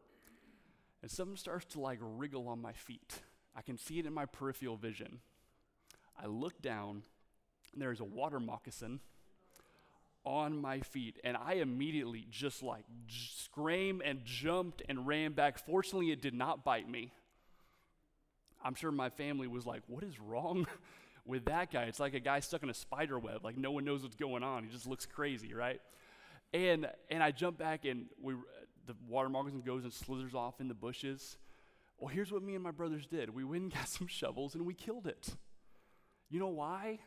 and 1.02 1.10
something 1.10 1.36
starts 1.36 1.64
to 1.72 1.80
like 1.80 1.98
wriggle 2.00 2.48
on 2.48 2.60
my 2.60 2.72
feet. 2.72 3.20
I 3.56 3.62
can 3.62 3.76
see 3.76 3.98
it 3.98 4.06
in 4.06 4.12
my 4.12 4.26
peripheral 4.26 4.76
vision. 4.76 5.20
I 6.20 6.26
look 6.26 6.62
down 6.62 7.02
there's 7.76 8.00
a 8.00 8.04
water 8.04 8.40
moccasin 8.40 9.00
on 10.24 10.60
my 10.60 10.80
feet, 10.80 11.18
and 11.24 11.36
I 11.36 11.54
immediately 11.54 12.26
just 12.30 12.62
like 12.62 12.84
j- 13.06 13.28
screamed 13.36 14.02
and 14.04 14.24
jumped 14.24 14.82
and 14.88 15.06
ran 15.06 15.32
back. 15.32 15.58
Fortunately, 15.58 16.10
it 16.10 16.20
did 16.20 16.34
not 16.34 16.64
bite 16.64 16.88
me. 16.88 17.12
I'm 18.62 18.74
sure 18.74 18.90
my 18.90 19.10
family 19.10 19.46
was 19.46 19.64
like, 19.64 19.82
What 19.86 20.04
is 20.04 20.20
wrong 20.20 20.66
with 21.24 21.46
that 21.46 21.70
guy? 21.72 21.84
It's 21.84 22.00
like 22.00 22.14
a 22.14 22.20
guy 22.20 22.40
stuck 22.40 22.62
in 22.62 22.70
a 22.70 22.74
spider 22.74 23.18
web. 23.18 23.44
Like, 23.44 23.56
no 23.56 23.70
one 23.70 23.84
knows 23.84 24.02
what's 24.02 24.16
going 24.16 24.42
on. 24.42 24.64
He 24.64 24.70
just 24.70 24.86
looks 24.86 25.06
crazy, 25.06 25.54
right? 25.54 25.80
And, 26.52 26.88
and 27.10 27.22
I 27.22 27.30
jump 27.30 27.58
back, 27.58 27.84
and 27.84 28.06
we, 28.20 28.34
the 28.86 28.94
water 29.08 29.28
moccasin 29.28 29.60
goes 29.60 29.84
and 29.84 29.92
slithers 29.92 30.34
off 30.34 30.60
in 30.60 30.68
the 30.68 30.74
bushes. 30.74 31.36
Well, 31.98 32.08
here's 32.08 32.30
what 32.30 32.42
me 32.42 32.54
and 32.54 32.62
my 32.62 32.70
brothers 32.70 33.06
did 33.06 33.30
we 33.30 33.44
went 33.44 33.62
and 33.62 33.72
got 33.74 33.88
some 33.88 34.06
shovels 34.06 34.54
and 34.54 34.66
we 34.66 34.74
killed 34.74 35.06
it. 35.06 35.36
You 36.30 36.40
know 36.40 36.48
why? 36.48 36.98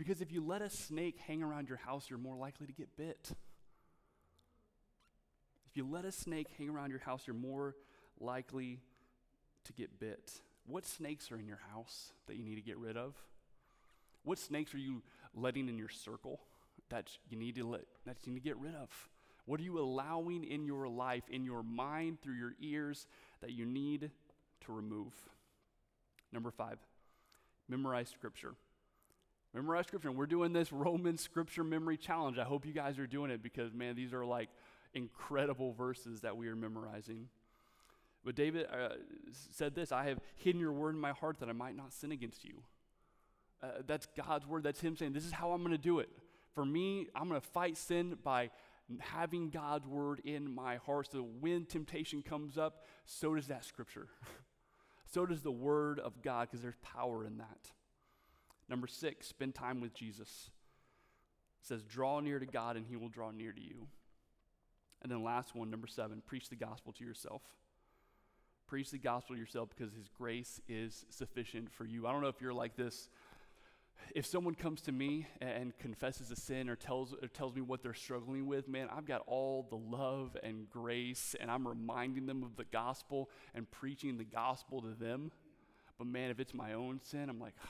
Because 0.00 0.22
if 0.22 0.32
you 0.32 0.42
let 0.42 0.62
a 0.62 0.70
snake 0.70 1.18
hang 1.26 1.42
around 1.42 1.68
your 1.68 1.76
house, 1.76 2.08
you're 2.08 2.18
more 2.18 2.34
likely 2.34 2.66
to 2.66 2.72
get 2.72 2.96
bit. 2.96 3.32
If 5.68 5.76
you 5.76 5.86
let 5.86 6.06
a 6.06 6.10
snake 6.10 6.46
hang 6.56 6.70
around 6.70 6.88
your 6.88 7.00
house, 7.00 7.24
you're 7.26 7.36
more 7.36 7.76
likely 8.18 8.80
to 9.64 9.74
get 9.74 10.00
bit. 10.00 10.32
What 10.66 10.86
snakes 10.86 11.30
are 11.30 11.38
in 11.38 11.46
your 11.46 11.60
house 11.74 12.12
that 12.28 12.36
you 12.36 12.44
need 12.46 12.54
to 12.54 12.62
get 12.62 12.78
rid 12.78 12.96
of? 12.96 13.14
What 14.24 14.38
snakes 14.38 14.72
are 14.72 14.78
you 14.78 15.02
letting 15.34 15.68
in 15.68 15.76
your 15.76 15.90
circle 15.90 16.40
that 16.88 17.10
you 17.28 17.36
need 17.36 17.56
to 17.56 17.68
let 17.68 17.82
that 18.06 18.16
you 18.24 18.32
need 18.32 18.38
to 18.38 18.48
get 18.48 18.56
rid 18.56 18.74
of? 18.74 18.88
What 19.44 19.60
are 19.60 19.64
you 19.64 19.78
allowing 19.78 20.44
in 20.44 20.64
your 20.64 20.88
life, 20.88 21.24
in 21.28 21.44
your 21.44 21.62
mind, 21.62 22.22
through 22.22 22.36
your 22.36 22.54
ears 22.58 23.06
that 23.42 23.50
you 23.50 23.66
need 23.66 24.10
to 24.64 24.72
remove? 24.72 25.12
Number 26.32 26.50
five, 26.50 26.78
memorize 27.68 28.08
scripture. 28.08 28.54
Memorize 29.54 29.86
scripture. 29.86 30.12
we're 30.12 30.26
doing 30.26 30.52
this 30.52 30.72
Roman 30.72 31.18
scripture 31.18 31.64
memory 31.64 31.96
challenge. 31.96 32.38
I 32.38 32.44
hope 32.44 32.64
you 32.64 32.72
guys 32.72 32.98
are 32.98 33.06
doing 33.06 33.30
it 33.30 33.42
because, 33.42 33.72
man, 33.72 33.96
these 33.96 34.12
are 34.12 34.24
like 34.24 34.48
incredible 34.94 35.72
verses 35.72 36.20
that 36.20 36.36
we 36.36 36.48
are 36.48 36.56
memorizing. 36.56 37.28
But 38.24 38.34
David 38.34 38.66
uh, 38.72 38.90
said 39.50 39.74
this 39.74 39.92
I 39.92 40.04
have 40.04 40.20
hidden 40.36 40.60
your 40.60 40.72
word 40.72 40.94
in 40.94 41.00
my 41.00 41.12
heart 41.12 41.40
that 41.40 41.48
I 41.48 41.52
might 41.52 41.76
not 41.76 41.92
sin 41.92 42.12
against 42.12 42.44
you. 42.44 42.62
Uh, 43.62 43.82
that's 43.86 44.06
God's 44.16 44.46
word. 44.46 44.62
That's 44.62 44.80
Him 44.80 44.96
saying, 44.96 45.12
This 45.12 45.26
is 45.26 45.32
how 45.32 45.52
I'm 45.52 45.62
going 45.62 45.72
to 45.72 45.78
do 45.78 45.98
it. 45.98 46.08
For 46.54 46.64
me, 46.64 47.08
I'm 47.14 47.28
going 47.28 47.40
to 47.40 47.46
fight 47.46 47.76
sin 47.76 48.18
by 48.22 48.50
having 48.98 49.50
God's 49.50 49.86
word 49.86 50.20
in 50.24 50.52
my 50.52 50.76
heart. 50.76 51.08
So 51.12 51.26
when 51.40 51.64
temptation 51.64 52.22
comes 52.22 52.58
up, 52.58 52.84
so 53.04 53.34
does 53.34 53.46
that 53.48 53.64
scripture. 53.64 54.08
so 55.12 55.26
does 55.26 55.42
the 55.42 55.50
word 55.50 56.00
of 56.00 56.22
God 56.22 56.48
because 56.48 56.62
there's 56.62 56.76
power 56.82 57.24
in 57.24 57.38
that. 57.38 57.70
Number 58.70 58.86
six, 58.86 59.26
spend 59.26 59.54
time 59.54 59.80
with 59.80 59.92
Jesus. 59.92 60.50
It 61.60 61.66
says, 61.66 61.82
draw 61.82 62.20
near 62.20 62.38
to 62.38 62.46
God 62.46 62.76
and 62.76 62.86
he 62.86 62.96
will 62.96 63.08
draw 63.08 63.30
near 63.30 63.52
to 63.52 63.60
you. 63.60 63.88
And 65.02 65.10
then 65.10 65.22
last 65.22 65.54
one, 65.54 65.70
number 65.70 65.86
seven, 65.86 66.22
preach 66.24 66.48
the 66.48 66.56
gospel 66.56 66.92
to 66.94 67.04
yourself. 67.04 67.42
Preach 68.66 68.90
the 68.90 68.98
gospel 68.98 69.34
to 69.34 69.40
yourself 69.40 69.68
because 69.76 69.92
his 69.92 70.08
grace 70.08 70.60
is 70.68 71.04
sufficient 71.10 71.72
for 71.72 71.84
you. 71.84 72.06
I 72.06 72.12
don't 72.12 72.22
know 72.22 72.28
if 72.28 72.40
you're 72.40 72.54
like 72.54 72.76
this 72.76 73.10
if 74.14 74.26
someone 74.26 74.54
comes 74.54 74.80
to 74.82 74.92
me 74.92 75.26
and 75.40 75.76
confesses 75.78 76.30
a 76.30 76.36
sin 76.36 76.68
or 76.68 76.76
tells, 76.76 77.14
or 77.14 77.28
tells 77.28 77.54
me 77.54 77.60
what 77.60 77.82
they're 77.82 77.94
struggling 77.94 78.46
with, 78.46 78.68
man, 78.68 78.88
I've 78.94 79.06
got 79.06 79.22
all 79.26 79.66
the 79.68 79.76
love 79.76 80.36
and 80.42 80.68
grace, 80.70 81.36
and 81.40 81.50
I'm 81.50 81.66
reminding 81.66 82.26
them 82.26 82.42
of 82.42 82.56
the 82.56 82.64
gospel 82.64 83.30
and 83.54 83.70
preaching 83.70 84.18
the 84.18 84.24
gospel 84.24 84.82
to 84.82 84.94
them. 84.94 85.30
But 85.98 86.06
man, 86.06 86.30
if 86.30 86.40
it's 86.40 86.54
my 86.54 86.72
own 86.72 87.00
sin, 87.02 87.28
I'm 87.28 87.40
like, 87.40 87.54
ah. 87.62 87.68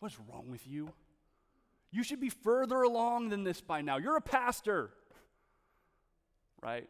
What's 0.00 0.18
wrong 0.18 0.46
with 0.50 0.66
you? 0.66 0.92
You 1.92 2.02
should 2.02 2.20
be 2.20 2.30
further 2.30 2.82
along 2.82 3.28
than 3.28 3.44
this 3.44 3.60
by 3.60 3.82
now. 3.82 3.98
You're 3.98 4.16
a 4.16 4.22
pastor, 4.22 4.90
right? 6.62 6.88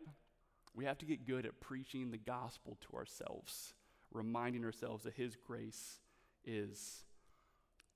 We 0.74 0.84
have 0.84 0.98
to 0.98 1.06
get 1.06 1.26
good 1.26 1.44
at 1.44 1.60
preaching 1.60 2.10
the 2.10 2.18
gospel 2.18 2.78
to 2.88 2.96
ourselves, 2.96 3.74
reminding 4.12 4.64
ourselves 4.64 5.04
that 5.04 5.14
His 5.14 5.36
grace 5.36 5.98
is 6.44 7.04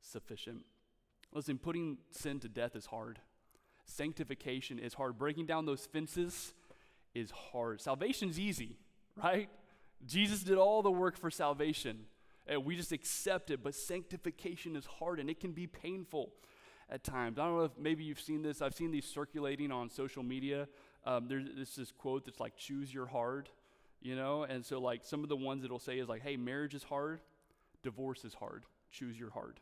sufficient. 0.00 0.64
Listen, 1.32 1.58
putting 1.58 1.98
sin 2.10 2.40
to 2.40 2.48
death 2.48 2.74
is 2.74 2.86
hard. 2.86 3.20
Sanctification 3.84 4.78
is 4.78 4.94
hard. 4.94 5.18
Breaking 5.18 5.46
down 5.46 5.66
those 5.66 5.86
fences 5.86 6.54
is 7.14 7.30
hard. 7.30 7.80
Salvation's 7.80 8.38
easy, 8.38 8.76
right? 9.22 9.48
Jesus 10.06 10.42
did 10.42 10.58
all 10.58 10.82
the 10.82 10.90
work 10.90 11.16
for 11.16 11.30
salvation. 11.30 12.06
And 12.46 12.64
we 12.64 12.76
just 12.76 12.92
accept 12.92 13.50
it, 13.50 13.62
but 13.62 13.74
sanctification 13.74 14.76
is 14.76 14.86
hard 14.86 15.18
and 15.18 15.30
it 15.30 15.40
can 15.40 15.52
be 15.52 15.66
painful 15.66 16.32
at 16.90 17.02
times. 17.02 17.38
I 17.38 17.46
don't 17.46 17.56
know 17.56 17.64
if 17.64 17.78
maybe 17.78 18.04
you've 18.04 18.20
seen 18.20 18.42
this. 18.42 18.60
I've 18.60 18.74
seen 18.74 18.90
these 18.90 19.06
circulating 19.06 19.72
on 19.72 19.88
social 19.88 20.22
media. 20.22 20.68
Um, 21.06 21.26
there's 21.28 21.74
this 21.76 21.92
quote 21.92 22.26
that's 22.26 22.40
like, 22.40 22.56
choose 22.56 22.92
your 22.92 23.06
hard, 23.06 23.48
you 24.02 24.14
know? 24.14 24.42
And 24.42 24.64
so, 24.64 24.78
like, 24.80 25.04
some 25.04 25.22
of 25.22 25.28
the 25.28 25.36
ones 25.36 25.64
it'll 25.64 25.78
say 25.78 25.98
is 25.98 26.08
like, 26.08 26.22
hey, 26.22 26.36
marriage 26.36 26.74
is 26.74 26.82
hard, 26.82 27.20
Divorce 27.84 28.24
is 28.24 28.34
hard. 28.34 28.64
Choose 28.90 29.20
your 29.20 29.30
hard. 29.30 29.60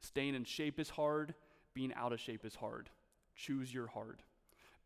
Staying 0.00 0.34
in 0.34 0.44
shape 0.44 0.78
is 0.80 0.88
hard. 0.88 1.34
Being 1.74 1.92
out 1.94 2.12
of 2.12 2.20
shape 2.20 2.46
is 2.46 2.54
hard. 2.54 2.88
Choose 3.34 3.74
your 3.74 3.88
hard. 3.88 4.22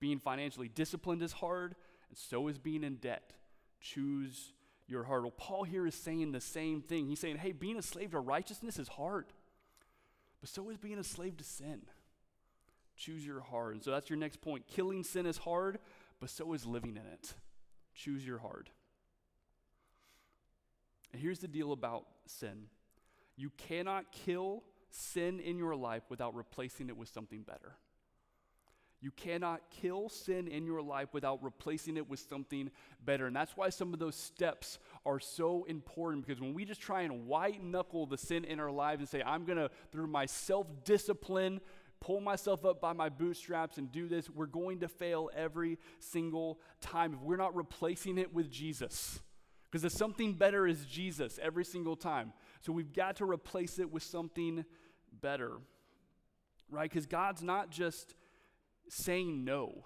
Being 0.00 0.18
financially 0.18 0.68
disciplined 0.68 1.22
is 1.22 1.32
hard, 1.32 1.76
and 2.08 2.18
so 2.18 2.48
is 2.48 2.58
being 2.58 2.82
in 2.82 2.96
debt. 2.96 3.34
Choose 3.80 4.53
your 4.86 5.04
hard. 5.04 5.22
Well, 5.22 5.32
Paul 5.36 5.64
here 5.64 5.86
is 5.86 5.94
saying 5.94 6.32
the 6.32 6.40
same 6.40 6.80
thing. 6.80 7.06
He's 7.06 7.20
saying, 7.20 7.38
hey, 7.38 7.52
being 7.52 7.76
a 7.76 7.82
slave 7.82 8.10
to 8.12 8.20
righteousness 8.20 8.78
is 8.78 8.88
hard, 8.88 9.26
but 10.40 10.50
so 10.50 10.68
is 10.70 10.76
being 10.76 10.98
a 10.98 11.04
slave 11.04 11.36
to 11.38 11.44
sin. 11.44 11.82
Choose 12.96 13.26
your 13.26 13.40
hard. 13.40 13.74
And 13.74 13.82
so 13.82 13.90
that's 13.90 14.10
your 14.10 14.18
next 14.18 14.40
point. 14.40 14.66
Killing 14.68 15.02
sin 15.02 15.26
is 15.26 15.38
hard, 15.38 15.78
but 16.20 16.30
so 16.30 16.52
is 16.52 16.64
living 16.66 16.96
in 16.96 17.12
it. 17.12 17.34
Choose 17.94 18.26
your 18.26 18.38
hard. 18.38 18.70
And 21.12 21.20
here's 21.20 21.38
the 21.38 21.48
deal 21.48 21.72
about 21.72 22.06
sin 22.26 22.66
you 23.36 23.50
cannot 23.56 24.12
kill 24.12 24.62
sin 24.90 25.40
in 25.40 25.58
your 25.58 25.74
life 25.74 26.02
without 26.08 26.34
replacing 26.34 26.88
it 26.88 26.96
with 26.96 27.08
something 27.08 27.42
better. 27.42 27.76
You 29.04 29.10
cannot 29.10 29.60
kill 29.68 30.08
sin 30.08 30.48
in 30.48 30.64
your 30.64 30.80
life 30.80 31.12
without 31.12 31.44
replacing 31.44 31.98
it 31.98 32.08
with 32.08 32.20
something 32.20 32.70
better. 33.04 33.26
And 33.26 33.36
that's 33.36 33.54
why 33.54 33.68
some 33.68 33.92
of 33.92 33.98
those 33.98 34.16
steps 34.16 34.78
are 35.04 35.20
so 35.20 35.64
important 35.64 36.26
because 36.26 36.40
when 36.40 36.54
we 36.54 36.64
just 36.64 36.80
try 36.80 37.02
and 37.02 37.26
white 37.26 37.62
knuckle 37.62 38.06
the 38.06 38.16
sin 38.16 38.46
in 38.46 38.58
our 38.58 38.70
lives 38.70 39.00
and 39.00 39.08
say, 39.08 39.22
I'm 39.22 39.44
going 39.44 39.58
to, 39.58 39.68
through 39.92 40.06
my 40.06 40.24
self 40.24 40.66
discipline, 40.84 41.60
pull 42.00 42.22
myself 42.22 42.64
up 42.64 42.80
by 42.80 42.94
my 42.94 43.10
bootstraps 43.10 43.76
and 43.76 43.92
do 43.92 44.08
this, 44.08 44.30
we're 44.30 44.46
going 44.46 44.80
to 44.80 44.88
fail 44.88 45.28
every 45.36 45.78
single 45.98 46.58
time 46.80 47.12
if 47.12 47.20
we're 47.20 47.36
not 47.36 47.54
replacing 47.54 48.16
it 48.16 48.32
with 48.32 48.50
Jesus. 48.50 49.20
Because 49.66 49.82
the 49.82 49.90
something 49.90 50.32
better 50.32 50.66
is 50.66 50.86
Jesus 50.86 51.38
every 51.42 51.66
single 51.66 51.94
time. 51.94 52.32
So 52.62 52.72
we've 52.72 52.94
got 52.94 53.16
to 53.16 53.26
replace 53.26 53.78
it 53.78 53.92
with 53.92 54.02
something 54.02 54.64
better, 55.20 55.58
right? 56.70 56.88
Because 56.88 57.04
God's 57.04 57.42
not 57.42 57.68
just 57.68 58.14
saying 58.88 59.44
no, 59.44 59.84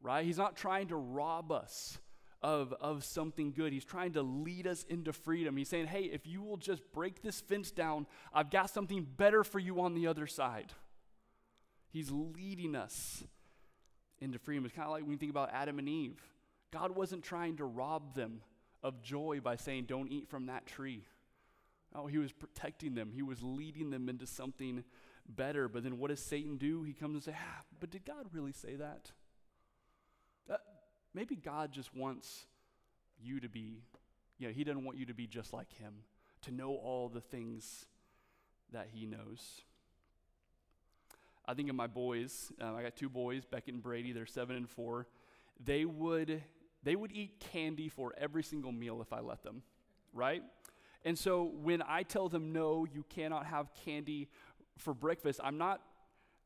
right? 0.00 0.24
He's 0.24 0.38
not 0.38 0.56
trying 0.56 0.88
to 0.88 0.96
rob 0.96 1.52
us 1.52 1.98
of, 2.42 2.74
of 2.80 3.04
something 3.04 3.52
good. 3.52 3.72
He's 3.72 3.84
trying 3.84 4.12
to 4.12 4.22
lead 4.22 4.66
us 4.66 4.84
into 4.88 5.12
freedom. 5.12 5.56
He's 5.56 5.68
saying, 5.68 5.86
hey, 5.86 6.04
if 6.04 6.26
you 6.26 6.42
will 6.42 6.56
just 6.56 6.82
break 6.92 7.22
this 7.22 7.40
fence 7.40 7.70
down, 7.70 8.06
I've 8.32 8.50
got 8.50 8.70
something 8.70 9.06
better 9.16 9.44
for 9.44 9.58
you 9.58 9.80
on 9.80 9.94
the 9.94 10.08
other 10.08 10.26
side. 10.26 10.72
He's 11.90 12.10
leading 12.10 12.74
us 12.74 13.22
into 14.20 14.38
freedom. 14.38 14.64
It's 14.64 14.74
kind 14.74 14.86
of 14.86 14.92
like 14.92 15.02
when 15.02 15.12
you 15.12 15.18
think 15.18 15.30
about 15.30 15.50
Adam 15.52 15.78
and 15.78 15.88
Eve. 15.88 16.20
God 16.72 16.96
wasn't 16.96 17.22
trying 17.22 17.58
to 17.58 17.64
rob 17.64 18.14
them 18.14 18.40
of 18.82 19.02
joy 19.02 19.40
by 19.42 19.56
saying, 19.56 19.84
Don't 19.84 20.08
eat 20.08 20.28
from 20.28 20.46
that 20.46 20.66
tree. 20.66 21.04
Oh, 21.94 22.06
he 22.06 22.18
was 22.18 22.32
protecting 22.32 22.94
them, 22.94 23.10
he 23.14 23.22
was 23.22 23.42
leading 23.42 23.90
them 23.90 24.08
into 24.08 24.26
something 24.26 24.84
better. 25.28 25.68
But 25.68 25.82
then 25.82 25.98
what 25.98 26.10
does 26.10 26.20
Satan 26.20 26.56
do? 26.56 26.82
He 26.82 26.92
comes 26.92 27.14
and 27.14 27.22
says, 27.22 27.34
ah, 27.36 27.62
But 27.80 27.90
did 27.90 28.04
God 28.04 28.26
really 28.32 28.52
say 28.52 28.76
that? 28.76 29.10
Uh, 30.50 30.56
maybe 31.14 31.36
God 31.36 31.72
just 31.72 31.94
wants 31.94 32.46
you 33.22 33.40
to 33.40 33.48
be, 33.48 33.82
you 34.38 34.48
know, 34.48 34.52
he 34.52 34.64
doesn't 34.64 34.84
want 34.84 34.98
you 34.98 35.06
to 35.06 35.14
be 35.14 35.26
just 35.26 35.52
like 35.52 35.72
him, 35.72 35.94
to 36.42 36.50
know 36.50 36.74
all 36.74 37.08
the 37.08 37.20
things 37.20 37.86
that 38.72 38.88
he 38.92 39.06
knows. 39.06 39.62
I 41.46 41.54
think 41.54 41.68
of 41.68 41.74
my 41.74 41.86
boys. 41.86 42.52
Uh, 42.60 42.74
I 42.74 42.82
got 42.82 42.96
two 42.96 43.08
boys, 43.08 43.44
Beckett 43.44 43.74
and 43.74 43.82
Brady. 43.82 44.12
They're 44.12 44.26
seven 44.26 44.56
and 44.56 44.68
four. 44.68 45.08
They 45.64 45.84
would 45.84 46.42
they 46.84 46.96
would 46.96 47.12
eat 47.12 47.38
candy 47.52 47.88
for 47.88 48.12
every 48.18 48.42
single 48.42 48.72
meal 48.72 49.00
if 49.02 49.12
I 49.12 49.20
let 49.20 49.42
them, 49.42 49.62
right? 50.12 50.42
And 51.04 51.18
so 51.18 51.44
when 51.44 51.82
I 51.82 52.02
tell 52.02 52.28
them, 52.28 52.52
no, 52.52 52.86
you 52.92 53.04
cannot 53.08 53.46
have 53.46 53.72
candy 53.84 54.28
for 54.78 54.94
breakfast, 54.94 55.40
I'm 55.42 55.58
not. 55.58 55.80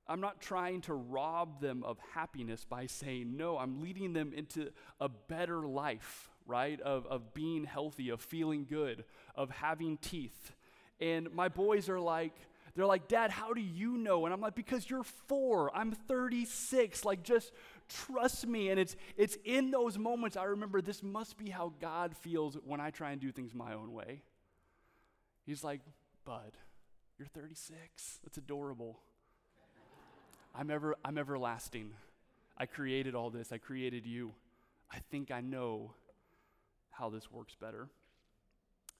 I'm 0.08 0.20
not 0.20 0.40
trying 0.40 0.82
to 0.82 0.94
rob 0.94 1.60
them 1.60 1.82
of 1.82 1.98
happiness 2.14 2.64
by 2.64 2.86
saying 2.86 3.36
no. 3.36 3.58
I'm 3.58 3.82
leading 3.82 4.12
them 4.12 4.32
into 4.32 4.70
a 5.00 5.08
better 5.08 5.66
life, 5.66 6.30
right? 6.46 6.80
Of, 6.80 7.06
of 7.06 7.34
being 7.34 7.64
healthy, 7.64 8.10
of 8.10 8.20
feeling 8.20 8.66
good, 8.70 9.02
of 9.34 9.50
having 9.50 9.96
teeth. 9.96 10.52
And 11.00 11.32
my 11.32 11.48
boys 11.48 11.88
are 11.88 11.98
like, 11.98 12.34
they're 12.76 12.86
like, 12.86 13.08
Dad, 13.08 13.30
how 13.30 13.54
do 13.54 13.60
you 13.60 13.96
know? 13.96 14.26
And 14.26 14.34
I'm 14.34 14.40
like, 14.40 14.54
because 14.54 14.88
you're 14.88 15.02
four, 15.02 15.74
I'm 15.74 15.92
36. 15.92 17.06
Like, 17.06 17.22
just 17.22 17.50
trust 17.88 18.46
me. 18.46 18.68
And 18.68 18.78
it's, 18.78 18.96
it's 19.16 19.38
in 19.44 19.70
those 19.70 19.96
moments 19.96 20.36
I 20.36 20.44
remember 20.44 20.82
this 20.82 21.02
must 21.02 21.38
be 21.38 21.48
how 21.48 21.72
God 21.80 22.14
feels 22.14 22.56
when 22.64 22.80
I 22.80 22.90
try 22.90 23.12
and 23.12 23.20
do 23.20 23.32
things 23.32 23.54
my 23.54 23.72
own 23.72 23.92
way. 23.92 24.22
He's 25.46 25.64
like, 25.64 25.80
Bud, 26.26 26.52
you're 27.18 27.28
36. 27.28 28.20
That's 28.22 28.38
adorable. 28.38 28.98
I'm, 30.54 30.70
ever, 30.70 30.96
I'm 31.04 31.18
everlasting. 31.18 31.92
I 32.56 32.66
created 32.66 33.14
all 33.14 33.30
this, 33.30 33.52
I 33.52 33.58
created 33.58 34.06
you. 34.06 34.32
I 34.90 34.98
think 35.10 35.30
I 35.30 35.40
know 35.40 35.94
how 36.90 37.10
this 37.10 37.30
works 37.30 37.54
better. 37.60 37.88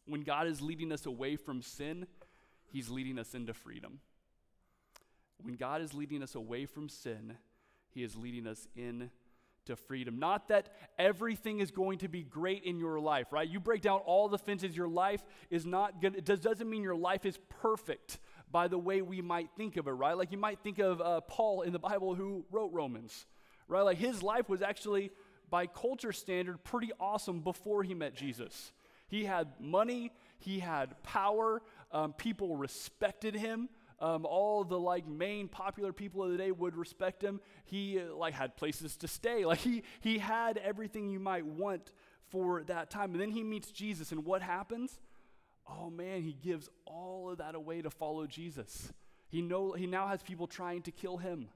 When 0.06 0.22
God 0.22 0.46
is 0.46 0.60
leading 0.60 0.92
us 0.92 1.06
away 1.06 1.36
from 1.36 1.62
sin, 1.62 2.06
He's 2.70 2.90
leading 2.90 3.18
us 3.18 3.34
into 3.34 3.54
freedom. 3.54 4.00
When 5.42 5.54
God 5.54 5.80
is 5.80 5.94
leading 5.94 6.22
us 6.22 6.34
away 6.34 6.66
from 6.66 6.88
sin, 6.88 7.36
he 7.90 8.02
is 8.02 8.16
leading 8.16 8.46
us 8.46 8.66
in 8.76 9.10
to 9.66 9.76
freedom. 9.76 10.18
Not 10.18 10.48
that 10.48 10.70
everything 10.98 11.60
is 11.60 11.70
going 11.70 11.98
to 11.98 12.08
be 12.08 12.22
great 12.22 12.64
in 12.64 12.78
your 12.78 12.98
life, 13.00 13.32
right? 13.32 13.48
You 13.48 13.60
break 13.60 13.82
down 13.82 14.00
all 14.00 14.28
the 14.28 14.38
fences, 14.38 14.76
your 14.76 14.88
life 14.88 15.22
is 15.50 15.66
not 15.66 16.00
good. 16.00 16.16
It 16.16 16.24
does, 16.24 16.40
doesn't 16.40 16.68
mean 16.68 16.82
your 16.82 16.96
life 16.96 17.24
is 17.26 17.38
perfect 17.60 18.18
by 18.50 18.68
the 18.68 18.78
way 18.78 19.02
we 19.02 19.20
might 19.20 19.50
think 19.56 19.76
of 19.76 19.86
it, 19.86 19.92
right? 19.92 20.16
Like 20.16 20.32
you 20.32 20.38
might 20.38 20.60
think 20.60 20.78
of 20.78 21.00
uh, 21.00 21.20
Paul 21.22 21.62
in 21.62 21.72
the 21.72 21.78
Bible 21.78 22.14
who 22.14 22.44
wrote 22.50 22.72
Romans, 22.72 23.26
right? 23.68 23.82
Like 23.82 23.98
his 23.98 24.22
life 24.22 24.48
was 24.48 24.62
actually, 24.62 25.10
by 25.50 25.66
culture 25.66 26.12
standard, 26.12 26.62
pretty 26.64 26.92
awesome 26.98 27.40
before 27.40 27.82
he 27.82 27.94
met 27.94 28.14
Jesus. 28.14 28.72
He 29.08 29.24
had 29.24 29.48
money, 29.60 30.12
he 30.38 30.58
had 30.60 31.02
power, 31.02 31.62
um, 31.92 32.12
people 32.12 32.56
respected 32.56 33.34
him. 33.34 33.68
Um, 33.98 34.26
all 34.26 34.62
the 34.62 34.78
like 34.78 35.08
main 35.08 35.48
popular 35.48 35.92
people 35.92 36.22
of 36.22 36.30
the 36.30 36.36
day 36.36 36.50
would 36.50 36.76
respect 36.76 37.22
him. 37.22 37.40
He 37.64 38.00
like 38.00 38.34
had 38.34 38.56
places 38.56 38.96
to 38.98 39.08
stay. 39.08 39.44
Like 39.44 39.58
he 39.58 39.82
he 40.00 40.18
had 40.18 40.58
everything 40.58 41.08
you 41.08 41.20
might 41.20 41.46
want 41.46 41.92
for 42.28 42.62
that 42.64 42.90
time. 42.90 43.12
And 43.12 43.20
then 43.20 43.30
he 43.30 43.42
meets 43.42 43.70
Jesus, 43.70 44.12
and 44.12 44.24
what 44.24 44.42
happens? 44.42 44.98
Oh 45.68 45.90
man, 45.90 46.22
he 46.22 46.32
gives 46.32 46.68
all 46.84 47.30
of 47.30 47.38
that 47.38 47.54
away 47.54 47.82
to 47.82 47.90
follow 47.90 48.26
Jesus. 48.26 48.92
He 49.28 49.42
know 49.42 49.72
he 49.72 49.86
now 49.86 50.06
has 50.06 50.22
people 50.22 50.46
trying 50.46 50.82
to 50.82 50.90
kill 50.90 51.16
him. 51.16 51.48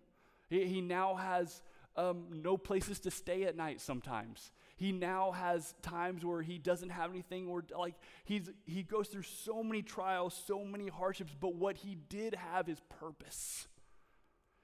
He, 0.48 0.66
he 0.66 0.80
now 0.80 1.14
has 1.14 1.62
um, 1.96 2.26
no 2.30 2.56
places 2.56 3.00
to 3.00 3.10
stay 3.10 3.44
at 3.44 3.56
night 3.56 3.80
sometimes. 3.80 4.50
He 4.80 4.92
now 4.92 5.32
has 5.32 5.74
times 5.82 6.24
where 6.24 6.40
he 6.40 6.56
doesn't 6.56 6.88
have 6.88 7.10
anything, 7.10 7.48
or 7.48 7.62
like 7.78 7.96
he's, 8.24 8.48
he 8.64 8.82
goes 8.82 9.08
through 9.08 9.24
so 9.24 9.62
many 9.62 9.82
trials, 9.82 10.42
so 10.46 10.64
many 10.64 10.88
hardships, 10.88 11.36
but 11.38 11.54
what 11.54 11.76
he 11.76 11.98
did 12.08 12.34
have 12.34 12.66
is 12.66 12.80
purpose. 12.98 13.68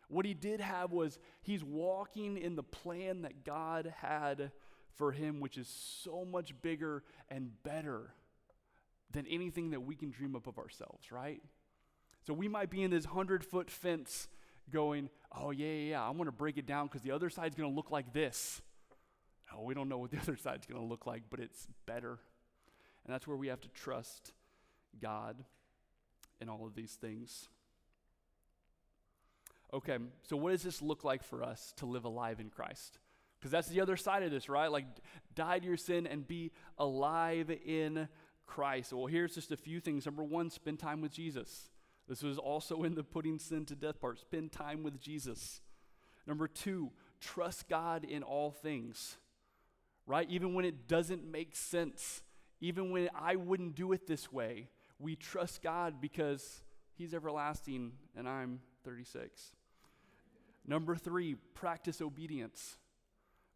What 0.08 0.24
he 0.24 0.32
did 0.32 0.62
have 0.62 0.90
was 0.90 1.18
he's 1.42 1.62
walking 1.62 2.38
in 2.38 2.56
the 2.56 2.62
plan 2.62 3.22
that 3.22 3.44
God 3.44 3.92
had 3.98 4.52
for 4.94 5.12
him, 5.12 5.38
which 5.38 5.58
is 5.58 5.68
so 5.68 6.24
much 6.24 6.54
bigger 6.62 7.04
and 7.28 7.50
better 7.62 8.14
than 9.10 9.26
anything 9.26 9.72
that 9.72 9.80
we 9.80 9.96
can 9.96 10.12
dream 10.12 10.34
up 10.34 10.46
of 10.46 10.56
ourselves, 10.56 11.12
right? 11.12 11.42
So 12.26 12.32
we 12.32 12.48
might 12.48 12.70
be 12.70 12.82
in 12.82 12.90
this 12.90 13.04
hundred 13.04 13.44
foot 13.44 13.70
fence 13.70 14.28
going, 14.70 15.10
oh, 15.30 15.50
yeah, 15.50 15.66
yeah, 15.66 15.90
yeah, 15.90 16.08
I'm 16.08 16.16
going 16.16 16.24
to 16.24 16.32
break 16.32 16.56
it 16.56 16.64
down 16.64 16.86
because 16.86 17.02
the 17.02 17.10
other 17.10 17.28
side's 17.28 17.54
going 17.54 17.68
to 17.68 17.76
look 17.76 17.90
like 17.90 18.14
this. 18.14 18.62
No, 19.52 19.62
we 19.62 19.74
don't 19.74 19.88
know 19.88 19.98
what 19.98 20.10
the 20.10 20.18
other 20.22 20.36
side's 20.36 20.66
going 20.66 20.80
to 20.80 20.86
look 20.86 21.06
like, 21.06 21.24
but 21.30 21.40
it's 21.40 21.66
better. 21.86 22.18
And 23.04 23.14
that's 23.14 23.26
where 23.26 23.36
we 23.36 23.48
have 23.48 23.60
to 23.60 23.68
trust 23.68 24.32
God 25.00 25.44
in 26.40 26.48
all 26.48 26.66
of 26.66 26.74
these 26.74 26.92
things. 26.92 27.48
Okay, 29.72 29.98
so 30.22 30.36
what 30.36 30.52
does 30.52 30.62
this 30.62 30.80
look 30.80 31.04
like 31.04 31.22
for 31.22 31.42
us 31.42 31.72
to 31.76 31.86
live 31.86 32.04
alive 32.04 32.40
in 32.40 32.50
Christ? 32.50 32.98
Because 33.38 33.50
that's 33.50 33.68
the 33.68 33.80
other 33.80 33.96
side 33.96 34.22
of 34.22 34.30
this, 34.30 34.48
right? 34.48 34.70
Like, 34.70 34.86
die 35.34 35.58
to 35.58 35.66
your 35.66 35.76
sin 35.76 36.06
and 36.06 36.26
be 36.26 36.52
alive 36.78 37.50
in 37.64 38.08
Christ. 38.46 38.92
Well, 38.92 39.06
here's 39.06 39.34
just 39.34 39.52
a 39.52 39.56
few 39.56 39.80
things. 39.80 40.06
Number 40.06 40.24
one, 40.24 40.50
spend 40.50 40.78
time 40.78 41.00
with 41.00 41.12
Jesus. 41.12 41.68
This 42.08 42.22
was 42.22 42.38
also 42.38 42.84
in 42.84 42.94
the 42.94 43.02
putting 43.02 43.38
sin 43.38 43.64
to 43.66 43.74
death 43.74 44.00
part. 44.00 44.20
Spend 44.20 44.52
time 44.52 44.82
with 44.82 45.00
Jesus. 45.00 45.60
Number 46.26 46.48
two, 46.48 46.92
trust 47.20 47.68
God 47.68 48.04
in 48.04 48.22
all 48.22 48.50
things, 48.50 49.16
right? 50.06 50.28
Even 50.30 50.54
when 50.54 50.64
it 50.64 50.88
doesn't 50.88 51.24
make 51.30 51.56
sense, 51.56 52.22
even 52.60 52.90
when 52.90 53.10
I 53.14 53.36
wouldn't 53.36 53.74
do 53.74 53.92
it 53.92 54.06
this 54.06 54.32
way, 54.32 54.68
we 54.98 55.16
trust 55.16 55.62
God 55.62 56.00
because 56.00 56.62
He's 56.94 57.12
everlasting 57.12 57.92
and 58.16 58.28
I'm 58.28 58.60
36. 58.84 59.54
Number 60.66 60.96
three, 60.96 61.34
practice 61.54 62.00
obedience. 62.00 62.78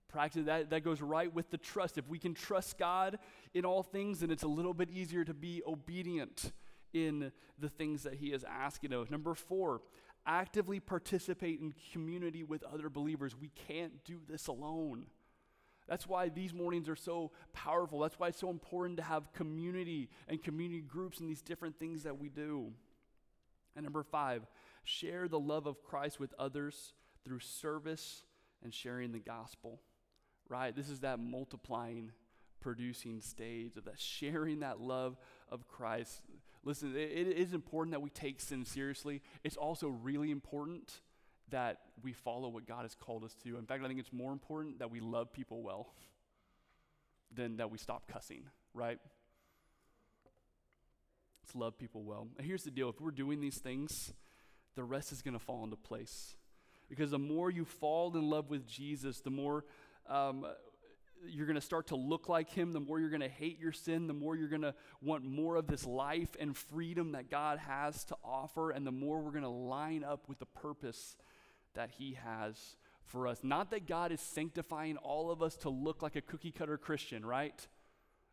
Practice 0.09 0.47
that, 0.47 0.71
that 0.71 0.85
goes 0.85 1.01
right 1.01 1.33
with 1.33 1.51
the 1.51 1.59
trust. 1.59 1.97
If 1.97 2.09
we 2.09 2.19
can 2.19 2.35
trust 2.35 2.79
God 2.79 3.19
in 3.55 3.65
all 3.65 3.83
things, 3.83 4.21
then 4.21 4.31
it's 4.31 4.43
a 4.43 4.49
little 4.49 4.75
bit 4.75 4.91
easier 4.91 5.25
to 5.25 5.35
be 5.35 5.63
obedient 5.67 6.53
in 6.93 7.33
the 7.59 7.69
things 7.69 8.03
that 8.03 8.15
he 8.15 8.33
is 8.33 8.45
asking 8.45 8.93
of. 8.93 9.11
Number 9.11 9.35
four, 9.35 9.83
actively 10.27 10.81
participate 10.81 11.61
in 11.61 11.73
community 11.93 12.43
with 12.43 12.65
other 12.65 12.91
believers. 12.91 13.37
We 13.41 13.51
can't 13.69 14.05
do 14.05 14.21
this 14.29 14.49
alone. 14.49 15.07
That's 15.91 16.07
why 16.07 16.29
these 16.29 16.55
mornings 16.55 16.89
are 16.89 16.95
so 16.95 17.33
powerful. 17.53 17.99
That's 17.99 18.17
why 18.17 18.29
it's 18.29 18.39
so 18.39 18.49
important 18.49 18.97
to 18.99 19.03
have 19.03 19.33
community 19.33 20.09
and 20.29 20.41
community 20.41 20.83
groups 20.83 21.19
and 21.19 21.29
these 21.29 21.43
different 21.43 21.81
things 21.81 22.05
that 22.05 22.17
we 22.17 22.29
do. 22.29 22.71
And 23.75 23.83
number 23.83 24.05
five, 24.05 24.47
share 24.85 25.27
the 25.27 25.41
love 25.41 25.67
of 25.67 25.83
Christ 25.83 26.21
with 26.21 26.33
others 26.39 26.95
through 27.25 27.41
service 27.41 28.23
and 28.63 28.73
sharing 28.73 29.11
the 29.11 29.19
gospel. 29.19 29.81
Right? 30.49 30.75
This 30.75 30.91
is 30.91 31.01
that 31.01 31.19
multiplying, 31.19 32.13
producing 32.61 33.21
stage 33.21 33.77
of 33.77 33.85
that 33.87 33.99
sharing 34.01 34.61
that 34.61 34.81
love 34.81 35.17
of 35.51 35.67
Christ. 35.67 36.23
Listen, 36.63 36.95
it, 36.95 37.11
it 37.11 37.37
is 37.37 37.53
important 37.53 37.91
that 37.95 38.01
we 38.01 38.11
take 38.11 38.41
sin 38.41 38.65
seriously. 38.65 39.23
It's 39.43 39.57
also 39.57 39.89
really 39.89 40.31
important 40.31 41.01
that 41.51 41.79
we 42.03 42.13
follow 42.13 42.49
what 42.49 42.67
God 42.67 42.83
has 42.83 42.95
called 42.95 43.25
us 43.25 43.35
to. 43.45 43.57
In 43.57 43.67
fact, 43.67 43.85
I 43.85 43.89
think 43.89 44.01
it's 44.01 44.13
more 44.13 44.33
important 44.33 44.79
that 44.79 44.91
we 44.91 45.01
love 45.01 45.33
people 45.33 45.63
well 45.63 45.93
than 47.35 47.59
that 47.59 47.71
we 47.71 47.79
stop 47.79 48.09
cussing, 48.09 48.45
right? 48.75 48.99
Let's 51.43 51.55
love 51.55 51.79
people 51.79 52.05
well. 52.05 52.29
And 52.39 52.47
here's 52.47 52.65
the 52.65 52.71
deal 52.71 52.89
if 52.89 53.01
we're 53.01 53.11
doing 53.11 53.41
these 53.41 53.59
things, 53.59 54.13
the 54.77 54.85
rest 54.85 55.13
is 55.13 55.23
going 55.23 55.35
to 55.35 55.45
fall 55.45 55.65
into 55.65 55.77
place. 55.77 56.37
Because 56.89 57.11
the 57.13 57.19
more 57.19 57.51
you 57.51 57.65
fall 57.65 58.17
in 58.17 58.29
love 58.29 58.51
with 58.51 58.67
Jesus, 58.67 59.21
the 59.21 59.31
more 59.31 59.65
um, 60.09 60.45
you're 61.29 61.47
going 61.47 61.57
to 61.57 61.61
start 61.61 61.89
to 61.89 61.97
look 61.97 62.29
like 62.29 62.51
him, 62.51 62.73
the 62.73 62.81
more 62.81 62.99
you're 62.99 63.11
going 63.11 63.21
to 63.21 63.29
hate 63.29 63.59
your 63.59 63.73
sin, 63.73 64.07
the 64.07 64.15
more 64.15 64.37
you're 64.37 64.49
going 64.49 64.63
to 64.63 64.75
want 65.03 65.25
more 65.25 65.57
of 65.57 65.67
this 65.67 65.87
life 65.87 66.31
and 66.39 66.57
freedom 66.57 67.13
that 67.13 67.31
God 67.31 67.59
has 67.59 68.05
to 68.07 68.17
offer, 68.25 68.71
and 68.71 68.87
the 68.87 68.93
more 68.93 69.21
we're 69.21 69.31
going 69.31 69.43
to 69.43 69.49
line 69.49 70.05
up 70.05 70.29
with 70.29 70.39
the 70.39 70.47
purpose 70.47 71.17
that 71.75 71.91
he 71.99 72.19
has 72.23 72.77
for 73.05 73.27
us. 73.27 73.41
Not 73.43 73.71
that 73.71 73.87
God 73.87 74.13
is 74.13 74.21
sanctifying 74.21 74.97
all 74.97 75.31
of 75.31 75.43
us 75.43 75.57
to 75.59 75.69
look 75.69 76.03
like 76.03 76.17
a 76.17 76.21
cookie 76.21 76.53
cutter 76.53 76.79
Christian, 76.79 77.25
right? 77.25 77.67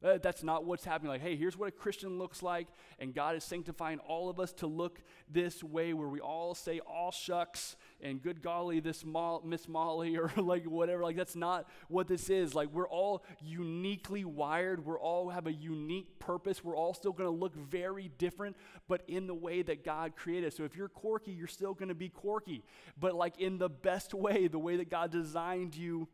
Uh, 0.03 0.19
that's 0.19 0.43
not 0.43 0.63
what's 0.63 0.85
happening. 0.85 1.09
Like, 1.09 1.21
hey, 1.21 1.35
here's 1.35 1.57
what 1.57 1.69
a 1.69 1.71
Christian 1.71 2.19
looks 2.19 2.43
like, 2.43 2.67
and 2.99 3.15
God 3.15 3.35
is 3.35 3.43
sanctifying 3.43 3.97
all 3.99 4.29
of 4.29 4.39
us 4.39 4.53
to 4.53 4.67
look 4.67 5.01
this 5.27 5.63
way, 5.63 5.91
where 5.91 6.07
we 6.07 6.19
all 6.19 6.53
say 6.53 6.79
all 6.81 7.11
shucks 7.11 7.75
and 7.99 8.21
good 8.21 8.43
golly, 8.43 8.79
this 8.79 9.03
Mo- 9.03 9.41
Miss 9.43 9.67
Molly 9.67 10.15
or 10.19 10.31
like 10.37 10.65
whatever. 10.65 11.01
Like, 11.01 11.15
that's 11.15 11.35
not 11.35 11.67
what 11.87 12.07
this 12.07 12.29
is. 12.29 12.53
Like, 12.53 12.71
we're 12.71 12.87
all 12.87 13.23
uniquely 13.41 14.23
wired. 14.23 14.85
We're 14.85 14.99
all 14.99 15.29
have 15.29 15.47
a 15.47 15.53
unique 15.53 16.19
purpose. 16.19 16.63
We're 16.63 16.77
all 16.77 16.93
still 16.93 17.13
going 17.13 17.29
to 17.29 17.35
look 17.35 17.55
very 17.55 18.11
different, 18.19 18.55
but 18.87 19.01
in 19.07 19.25
the 19.25 19.33
way 19.33 19.63
that 19.63 19.83
God 19.83 20.15
created. 20.15 20.53
So 20.53 20.63
if 20.63 20.75
you're 20.75 20.89
quirky, 20.89 21.31
you're 21.31 21.47
still 21.47 21.73
going 21.73 21.89
to 21.89 21.95
be 21.95 22.09
quirky, 22.09 22.63
but 22.99 23.15
like 23.15 23.39
in 23.39 23.57
the 23.57 23.69
best 23.69 24.13
way, 24.13 24.47
the 24.47 24.59
way 24.59 24.77
that 24.77 24.91
God 24.91 25.11
designed 25.11 25.75
you 25.75 26.07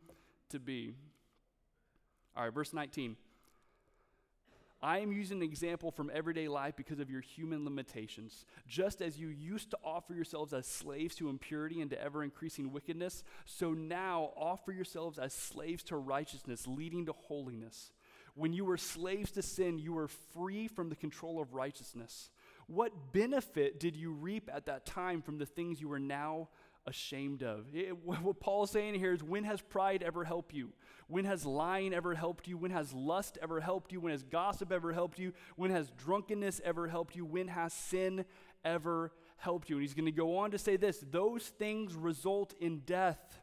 to 0.48 0.58
be. 0.58 0.94
All 2.34 2.44
right, 2.44 2.52
verse 2.52 2.72
19. 2.72 3.16
I 4.84 4.98
am 4.98 5.12
using 5.12 5.38
an 5.38 5.42
example 5.42 5.90
from 5.90 6.10
everyday 6.12 6.46
life 6.46 6.76
because 6.76 7.00
of 7.00 7.08
your 7.08 7.22
human 7.22 7.64
limitations. 7.64 8.44
Just 8.68 9.00
as 9.00 9.18
you 9.18 9.28
used 9.28 9.70
to 9.70 9.78
offer 9.82 10.12
yourselves 10.12 10.52
as 10.52 10.66
slaves 10.66 11.14
to 11.14 11.30
impurity 11.30 11.80
and 11.80 11.90
to 11.90 12.02
ever 12.02 12.22
increasing 12.22 12.70
wickedness, 12.70 13.24
so 13.46 13.72
now 13.72 14.32
offer 14.36 14.72
yourselves 14.72 15.18
as 15.18 15.32
slaves 15.32 15.84
to 15.84 15.96
righteousness, 15.96 16.66
leading 16.66 17.06
to 17.06 17.12
holiness. 17.12 17.92
When 18.34 18.52
you 18.52 18.66
were 18.66 18.76
slaves 18.76 19.30
to 19.32 19.42
sin, 19.42 19.78
you 19.78 19.94
were 19.94 20.08
free 20.08 20.68
from 20.68 20.90
the 20.90 20.96
control 20.96 21.40
of 21.40 21.54
righteousness. 21.54 22.28
What 22.66 23.14
benefit 23.14 23.80
did 23.80 23.96
you 23.96 24.10
reap 24.12 24.50
at 24.52 24.66
that 24.66 24.84
time 24.84 25.22
from 25.22 25.38
the 25.38 25.46
things 25.46 25.80
you 25.80 25.90
are 25.92 25.98
now 25.98 26.50
ashamed 26.86 27.42
of? 27.42 27.66
It, 27.74 27.96
what 28.04 28.40
Paul 28.40 28.64
is 28.64 28.70
saying 28.70 28.94
here 28.94 29.12
is 29.12 29.22
when 29.22 29.44
has 29.44 29.60
pride 29.60 30.02
ever 30.02 30.24
helped 30.24 30.54
you? 30.54 30.72
When 31.08 31.24
has 31.24 31.44
lying 31.44 31.92
ever 31.92 32.14
helped 32.14 32.48
you? 32.48 32.56
When 32.56 32.70
has 32.70 32.92
lust 32.92 33.38
ever 33.42 33.60
helped 33.60 33.92
you? 33.92 34.00
When 34.00 34.12
has 34.12 34.22
gossip 34.22 34.72
ever 34.72 34.92
helped 34.92 35.18
you? 35.18 35.32
When 35.56 35.70
has 35.70 35.90
drunkenness 35.90 36.60
ever 36.64 36.88
helped 36.88 37.16
you? 37.16 37.24
When 37.24 37.48
has 37.48 37.72
sin 37.72 38.24
ever 38.64 39.12
helped 39.36 39.68
you? 39.68 39.76
And 39.76 39.82
he's 39.82 39.94
going 39.94 40.06
to 40.06 40.12
go 40.12 40.38
on 40.38 40.50
to 40.52 40.58
say 40.58 40.76
this 40.76 41.04
those 41.10 41.44
things 41.46 41.94
result 41.94 42.54
in 42.60 42.80
death. 42.80 43.40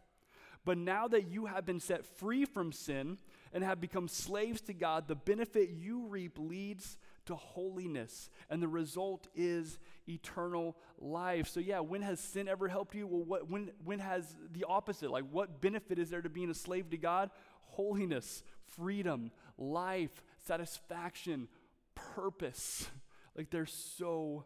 But 0.63 0.77
now 0.77 1.07
that 1.07 1.27
you 1.27 1.47
have 1.47 1.65
been 1.65 1.79
set 1.79 2.05
free 2.05 2.45
from 2.45 2.71
sin 2.71 3.17
and 3.51 3.63
have 3.63 3.81
become 3.81 4.07
slaves 4.07 4.61
to 4.61 4.73
God, 4.73 5.07
the 5.07 5.15
benefit 5.15 5.69
you 5.69 6.05
reap 6.07 6.37
leads 6.37 6.97
to 7.25 7.35
holiness. 7.35 8.29
And 8.49 8.61
the 8.61 8.67
result 8.67 9.27
is 9.35 9.79
eternal 10.07 10.75
life. 10.99 11.47
So, 11.47 11.59
yeah, 11.59 11.79
when 11.79 12.01
has 12.01 12.19
sin 12.19 12.47
ever 12.47 12.67
helped 12.67 12.95
you? 12.95 13.07
Well, 13.07 13.23
what, 13.23 13.49
when, 13.49 13.71
when 13.83 13.99
has 13.99 14.35
the 14.51 14.65
opposite? 14.67 15.11
Like, 15.11 15.25
what 15.31 15.61
benefit 15.61 15.99
is 15.99 16.09
there 16.09 16.21
to 16.21 16.29
being 16.29 16.49
a 16.49 16.55
slave 16.55 16.89
to 16.91 16.97
God? 16.97 17.29
holiness, 17.71 18.43
freedom, 18.75 19.31
life, 19.57 20.23
satisfaction, 20.45 21.47
purpose. 21.95 22.87
Like 23.33 23.49
there's 23.49 23.71
so 23.71 24.43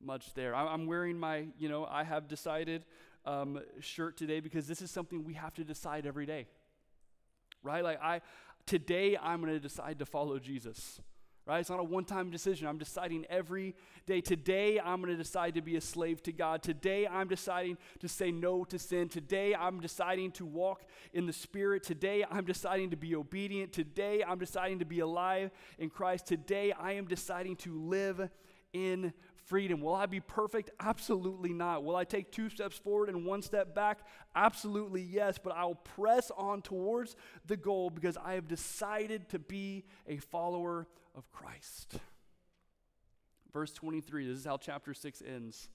much 0.00 0.32
there. 0.32 0.54
I'm 0.54 0.86
wearing 0.86 1.20
my, 1.20 1.48
you 1.58 1.68
know, 1.68 1.84
I 1.84 2.04
have 2.04 2.26
decided 2.26 2.86
um, 3.26 3.60
shirt 3.80 4.16
today 4.16 4.40
because 4.40 4.66
this 4.66 4.80
is 4.80 4.90
something 4.90 5.24
we 5.24 5.34
have 5.34 5.52
to 5.56 5.62
decide 5.62 6.06
every 6.06 6.24
day. 6.24 6.46
Right? 7.62 7.84
Like 7.84 8.00
I, 8.02 8.22
today 8.64 9.18
I'm 9.22 9.42
going 9.42 9.52
to 9.52 9.60
decide 9.60 9.98
to 9.98 10.06
follow 10.06 10.38
Jesus. 10.38 11.02
Right? 11.48 11.60
It's 11.60 11.70
not 11.70 11.80
a 11.80 11.84
one 11.84 12.04
time 12.04 12.30
decision. 12.30 12.68
I'm 12.68 12.78
deciding 12.78 13.24
every 13.30 13.74
day. 14.06 14.20
Today, 14.20 14.78
I'm 14.78 15.00
going 15.00 15.10
to 15.10 15.16
decide 15.16 15.54
to 15.54 15.62
be 15.62 15.76
a 15.76 15.80
slave 15.80 16.22
to 16.24 16.32
God. 16.32 16.62
Today, 16.62 17.06
I'm 17.06 17.26
deciding 17.26 17.78
to 18.00 18.08
say 18.08 18.30
no 18.30 18.64
to 18.64 18.78
sin. 18.78 19.08
Today, 19.08 19.54
I'm 19.54 19.80
deciding 19.80 20.32
to 20.32 20.44
walk 20.44 20.82
in 21.14 21.26
the 21.26 21.32
Spirit. 21.32 21.82
Today, 21.82 22.24
I'm 22.30 22.44
deciding 22.44 22.90
to 22.90 22.96
be 22.96 23.16
obedient. 23.16 23.72
Today, 23.72 24.22
I'm 24.22 24.38
deciding 24.38 24.80
to 24.80 24.84
be 24.84 25.00
alive 25.00 25.50
in 25.78 25.88
Christ. 25.88 26.26
Today, 26.26 26.72
I 26.78 26.92
am 26.92 27.06
deciding 27.06 27.56
to 27.56 27.74
live 27.74 28.28
in 28.74 29.14
freedom. 29.48 29.80
Will 29.80 29.94
I 29.94 30.06
be 30.06 30.20
perfect? 30.20 30.70
Absolutely 30.78 31.52
not. 31.52 31.82
Will 31.82 31.96
I 31.96 32.04
take 32.04 32.30
two 32.30 32.48
steps 32.50 32.76
forward 32.76 33.08
and 33.08 33.24
one 33.24 33.42
step 33.42 33.74
back? 33.74 33.98
Absolutely 34.36 35.02
yes. 35.02 35.38
But 35.42 35.54
I 35.56 35.64
will 35.64 35.74
press 35.74 36.30
on 36.36 36.62
towards 36.62 37.16
the 37.46 37.56
goal 37.56 37.90
because 37.90 38.16
I 38.16 38.34
have 38.34 38.46
decided 38.46 39.28
to 39.30 39.38
be 39.38 39.84
a 40.06 40.18
follower 40.18 40.86
of 41.16 41.30
Christ. 41.32 41.98
Verse 43.52 43.72
23, 43.72 44.28
this 44.28 44.38
is 44.38 44.44
how 44.44 44.58
chapter 44.58 44.94
6 44.94 45.22
ends. 45.26 45.70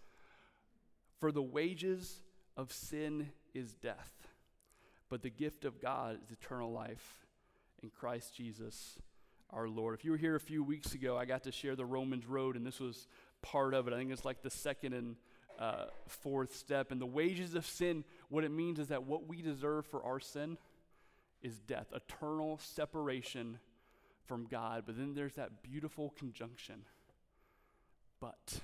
For 1.20 1.32
the 1.32 1.42
wages 1.42 2.22
of 2.56 2.72
sin 2.72 3.30
is 3.54 3.74
death, 3.74 4.28
but 5.10 5.22
the 5.22 5.30
gift 5.30 5.66
of 5.66 5.82
God 5.82 6.20
is 6.24 6.32
eternal 6.32 6.72
life 6.72 7.26
in 7.82 7.90
Christ 7.90 8.36
Jesus 8.36 8.98
our 9.52 9.68
Lord. 9.68 9.94
If 9.94 10.04
you 10.04 10.12
were 10.12 10.18
here 10.18 10.36
a 10.36 10.40
few 10.40 10.64
weeks 10.64 10.94
ago, 10.94 11.18
I 11.18 11.26
got 11.26 11.44
to 11.44 11.52
share 11.52 11.76
the 11.76 11.86
Romans 11.86 12.26
Road, 12.26 12.56
and 12.56 12.66
this 12.66 12.80
was 12.80 13.08
part 13.44 13.76
of 13.76 13.88
it. 13.88 13.94
I 13.94 13.98
think 13.98 14.12
it's 14.12 14.26
like 14.26 14.42
the 14.42 14.50
second 14.50 14.94
and 14.94 15.16
uh, 15.60 15.86
fourth 16.08 16.56
step. 16.56 16.92
And 16.92 17.00
the 17.00 17.06
wages 17.06 17.54
of 17.54 17.66
sin, 17.66 18.04
what 18.30 18.44
it 18.44 18.52
means 18.52 18.80
is 18.80 18.88
that 18.88 19.04
what 19.04 19.28
we 19.28 19.42
deserve 19.42 19.86
for 19.86 20.04
our 20.04 20.20
sin 20.20 20.58
is 21.44 21.60
death, 21.60 21.88
eternal 21.94 22.60
separation 22.64 23.60
from 24.26 24.48
God. 24.48 24.84
But 24.86 24.98
then 24.98 25.14
there's 25.14 25.34
that 25.34 25.62
beautiful 25.62 26.14
conjunction. 26.18 26.86
But 28.20 28.62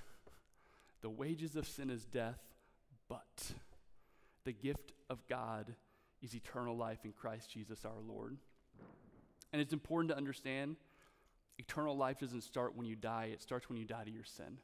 the 1.01 1.09
wages 1.09 1.55
of 1.55 1.67
sin 1.67 1.89
is 1.89 2.05
death, 2.05 2.39
but 3.07 3.51
the 4.45 4.53
gift 4.53 4.93
of 5.09 5.27
God 5.27 5.75
is 6.21 6.35
eternal 6.35 6.75
life 6.75 6.99
in 7.03 7.11
Christ 7.11 7.51
Jesus 7.51 7.85
our 7.85 8.01
Lord. 8.07 8.37
And 9.51 9.61
it's 9.61 9.73
important 9.73 10.11
to 10.11 10.17
understand 10.17 10.77
eternal 11.57 11.95
life 11.97 12.19
doesn't 12.19 12.43
start 12.43 12.75
when 12.75 12.85
you 12.85 12.95
die, 12.95 13.29
it 13.33 13.41
starts 13.41 13.69
when 13.69 13.77
you 13.77 13.85
die 13.85 14.03
to 14.05 14.11
your 14.11 14.23
sin. 14.23 14.57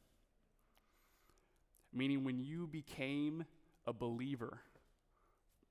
Meaning, 1.95 2.23
when 2.25 2.39
you 2.39 2.67
became 2.67 3.45
a 3.87 3.93
believer 3.93 4.59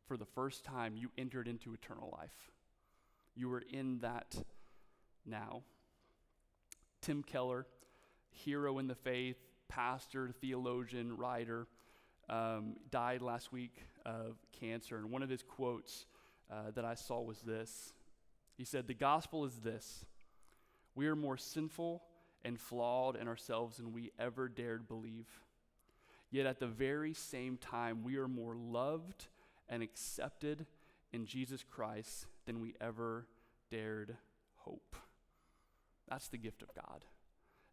for 0.09 0.17
the 0.17 0.25
first 0.25 0.65
time, 0.65 0.97
you 0.97 1.11
entered 1.19 1.47
into 1.47 1.75
eternal 1.75 2.13
life. 2.19 2.51
You 3.37 3.51
were 3.51 3.63
in 3.71 3.99
that 4.01 4.35
now. 5.27 5.63
Tim 7.03 7.23
Keller, 7.23 7.67
hero 8.31 8.79
in 8.79 8.87
the 8.87 8.95
faith, 8.95 9.37
pastor, 9.69 10.31
theologian, 10.41 11.17
writer, 11.17 11.67
um, 12.31 12.77
died 12.91 13.21
last 13.21 13.53
week 13.53 13.83
of 14.07 14.37
cancer. 14.59 14.97
And 14.97 15.11
one 15.11 15.23
of 15.23 15.29
his 15.29 15.43
quotes 15.43 16.07
uh, 16.51 16.71
that 16.75 16.85
I 16.85 16.95
saw 16.95 17.21
was 17.21 17.41
this 17.41 17.93
He 18.57 18.65
said, 18.65 18.87
The 18.87 18.95
gospel 18.95 19.45
is 19.45 19.57
this 19.57 20.07
we 20.95 21.07
are 21.09 21.17
more 21.17 21.37
sinful 21.37 22.03
and 22.45 22.61
flawed 22.61 23.17
in 23.17 23.27
ourselves 23.27 23.79
than 23.79 23.93
we 23.93 24.13
ever 24.19 24.49
dared 24.49 24.87
believe. 24.87 25.27
Yet 26.35 26.47
at 26.47 26.59
the 26.59 26.67
very 26.67 27.15
same 27.15 27.59
time, 27.59 28.03
we 28.03 28.17
are 28.17 28.27
more 28.27 28.57
loved 28.57 29.29
and 29.69 29.85
accepted 29.85 30.67
in 31.13 31.27
Jesus 31.27 31.63
Christ 31.63 32.27
than 32.45 32.61
we 32.61 32.75
ever 32.81 33.29
dared 33.71 34.17
hope. 34.57 34.97
That's 36.09 36.27
the 36.27 36.37
gift 36.37 36.61
of 36.63 36.75
God. 36.75 37.05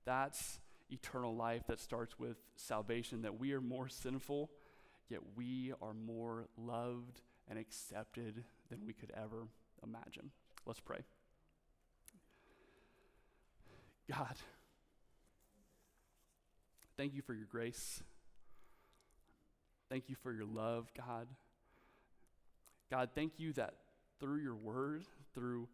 That's 0.05 0.59
eternal 0.91 1.35
life 1.35 1.63
that 1.69 1.79
starts 1.79 2.19
with 2.19 2.37
salvation, 2.55 3.23
that 3.23 3.39
we 3.39 3.53
are 3.53 3.61
more 3.61 3.89
sinful, 3.89 4.51
yet 5.09 5.21
we 5.35 5.73
are 5.81 5.95
more 5.95 6.47
loved 6.55 7.21
and 7.49 7.57
accepted 7.57 8.43
than 8.69 8.85
we 8.85 8.93
could 8.93 9.11
ever 9.17 9.47
imagine. 9.83 10.29
Let's 10.67 10.79
pray. 10.79 10.99
God, 14.07 14.35
thank 16.95 17.15
you 17.15 17.23
for 17.23 17.33
your 17.33 17.47
grace. 17.47 18.03
Thank 19.91 20.07
you 20.07 20.15
for 20.23 20.31
your 20.31 20.45
love, 20.45 20.89
God. 20.95 21.27
God, 22.89 23.09
thank 23.13 23.33
you 23.39 23.51
that 23.53 23.73
through 24.21 24.37
your 24.37 24.55
word, 24.55 25.03
through 25.35 25.67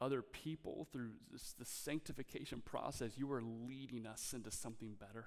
other 0.00 0.22
people, 0.22 0.88
through 0.90 1.10
this, 1.30 1.54
this 1.58 1.68
sanctification 1.68 2.62
process, 2.64 3.10
you 3.18 3.30
are 3.30 3.42
leading 3.42 4.06
us 4.06 4.32
into 4.34 4.50
something 4.50 4.94
better. 4.98 5.26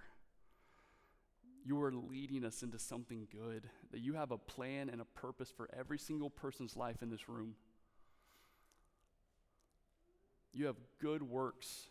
You 1.64 1.80
are 1.84 1.92
leading 1.92 2.44
us 2.44 2.64
into 2.64 2.80
something 2.80 3.28
good, 3.32 3.70
that 3.92 4.00
you 4.00 4.16
have 4.16 4.32
a 4.32 4.40
plan 4.40 4.90
and 4.90 5.02
a 5.02 5.06
purpose 5.06 5.54
for 5.56 5.70
every 5.78 6.00
single 6.00 6.32
person's 6.32 6.76
life 6.76 7.04
in 7.04 7.12
this 7.12 7.30
room. 7.30 7.54
You 10.52 10.66
have 10.66 10.78
good 11.00 11.22
works 11.22 11.90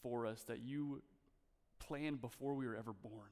for 0.00 0.26
us 0.26 0.44
that 0.44 0.60
you 0.60 1.02
planned 1.80 2.20
before 2.20 2.54
we 2.54 2.68
were 2.68 2.76
ever 2.76 2.92
born. 2.92 3.30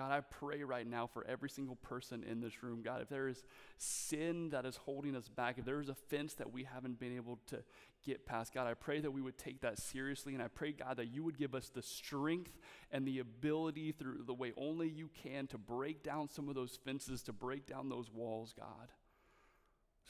God, 0.00 0.12
I 0.12 0.20
pray 0.20 0.62
right 0.62 0.86
now 0.86 1.06
for 1.06 1.26
every 1.26 1.50
single 1.50 1.76
person 1.76 2.24
in 2.24 2.40
this 2.40 2.62
room. 2.62 2.80
God, 2.82 3.02
if 3.02 3.10
there 3.10 3.28
is 3.28 3.44
sin 3.76 4.48
that 4.48 4.64
is 4.64 4.76
holding 4.76 5.14
us 5.14 5.28
back, 5.28 5.58
if 5.58 5.66
there 5.66 5.78
is 5.78 5.90
a 5.90 5.94
fence 5.94 6.32
that 6.36 6.50
we 6.50 6.64
haven't 6.64 6.98
been 6.98 7.14
able 7.14 7.38
to 7.48 7.62
get 8.06 8.24
past, 8.24 8.54
God, 8.54 8.66
I 8.66 8.72
pray 8.72 9.00
that 9.00 9.10
we 9.10 9.20
would 9.20 9.36
take 9.36 9.60
that 9.60 9.78
seriously. 9.78 10.32
And 10.32 10.42
I 10.42 10.48
pray, 10.48 10.72
God, 10.72 10.96
that 10.96 11.12
you 11.12 11.22
would 11.22 11.36
give 11.36 11.54
us 11.54 11.68
the 11.68 11.82
strength 11.82 12.58
and 12.90 13.06
the 13.06 13.18
ability 13.18 13.92
through 13.92 14.22
the 14.26 14.32
way 14.32 14.54
only 14.56 14.88
you 14.88 15.10
can 15.22 15.46
to 15.48 15.58
break 15.58 16.02
down 16.02 16.30
some 16.30 16.48
of 16.48 16.54
those 16.54 16.78
fences, 16.82 17.22
to 17.24 17.34
break 17.34 17.66
down 17.66 17.90
those 17.90 18.10
walls, 18.10 18.54
God 18.58 18.88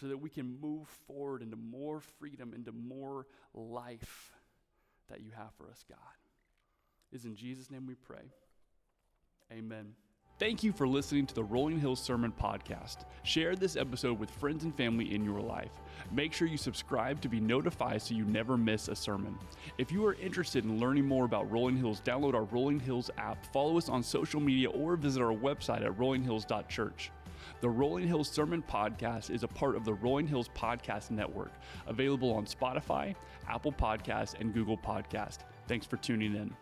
so 0.01 0.07
that 0.07 0.19
we 0.19 0.31
can 0.31 0.59
move 0.61 0.87
forward 1.09 1.43
into 1.43 1.57
more 1.57 2.01
freedom, 2.01 2.55
into 2.55 2.71
more 2.71 3.27
life 3.53 4.33
that 5.11 5.21
you 5.21 5.33
have 5.37 5.53
for 5.59 5.69
us, 5.69 5.85
God. 5.87 5.99
Is 7.13 7.25
in 7.25 7.35
Jesus' 7.35 7.73
name 7.73 7.87
we 7.87 7.97
pray. 7.97 8.33
Amen. 9.53 9.95
Thank 10.39 10.63
you 10.63 10.73
for 10.73 10.89
listening 10.89 11.27
to 11.27 11.35
the 11.35 11.45
Rolling 11.45 11.79
Hills 11.79 12.01
Sermon 12.01 12.33
Podcast. 12.33 13.05
Share 13.25 13.55
this 13.55 13.77
episode 13.77 14.19
with 14.19 14.31
friends 14.31 14.65
and 14.65 14.75
family 14.75 15.15
in 15.15 15.23
your 15.23 15.41
life. 15.41 15.73
Make 16.13 16.33
sure 16.33 16.49
you 16.49 16.57
subscribe 16.57 17.21
to 17.21 17.29
be 17.29 17.41
notified 17.41 18.01
so 18.01 18.15
you 18.15 18.25
never 18.25 18.57
miss 18.57 18.89
a 18.89 18.97
sermon. 18.97 19.39
If 19.77 19.93
you 19.93 20.07
are 20.07 20.15
interested 20.15 20.65
in 20.65 20.81
learning 20.81 21.05
more 21.05 21.27
about 21.27 21.51
Rolling 21.51 21.77
Hills, 21.77 22.01
download 22.01 22.33
our 22.33 22.45
Rolling 22.45 22.81
Hills 22.81 23.11
app, 23.19 23.45
follow 23.53 23.77
us 23.77 23.91
on 23.91 24.03
social 24.03 24.41
media, 24.41 24.71
or 24.71 24.97
visit 24.97 25.21
our 25.21 25.35
website 25.35 25.85
at 25.85 25.99
rollinghills.church. 25.99 27.11
The 27.61 27.69
Rolling 27.69 28.09
Hills 28.09 28.31
Sermon 28.31 28.65
Podcast 28.67 29.31
is 29.31 29.43
a 29.43 29.49
part 29.49 29.77
of 29.77 29.85
the 29.85 29.93
Rolling 29.93 30.27
Hills 30.27 30.49
Podcast 30.57 31.11
Network, 31.11 31.53
available 31.87 32.33
on 32.33 32.47
Spotify, 32.47 33.15
Apple 33.47 33.73
Podcast, 33.73 34.41
and 34.41 34.55
Google 34.55 34.79
Podcast. 34.79 35.41
Thanks 35.69 35.85
for 35.85 35.99
tuning 35.99 36.35
in. 36.35 36.57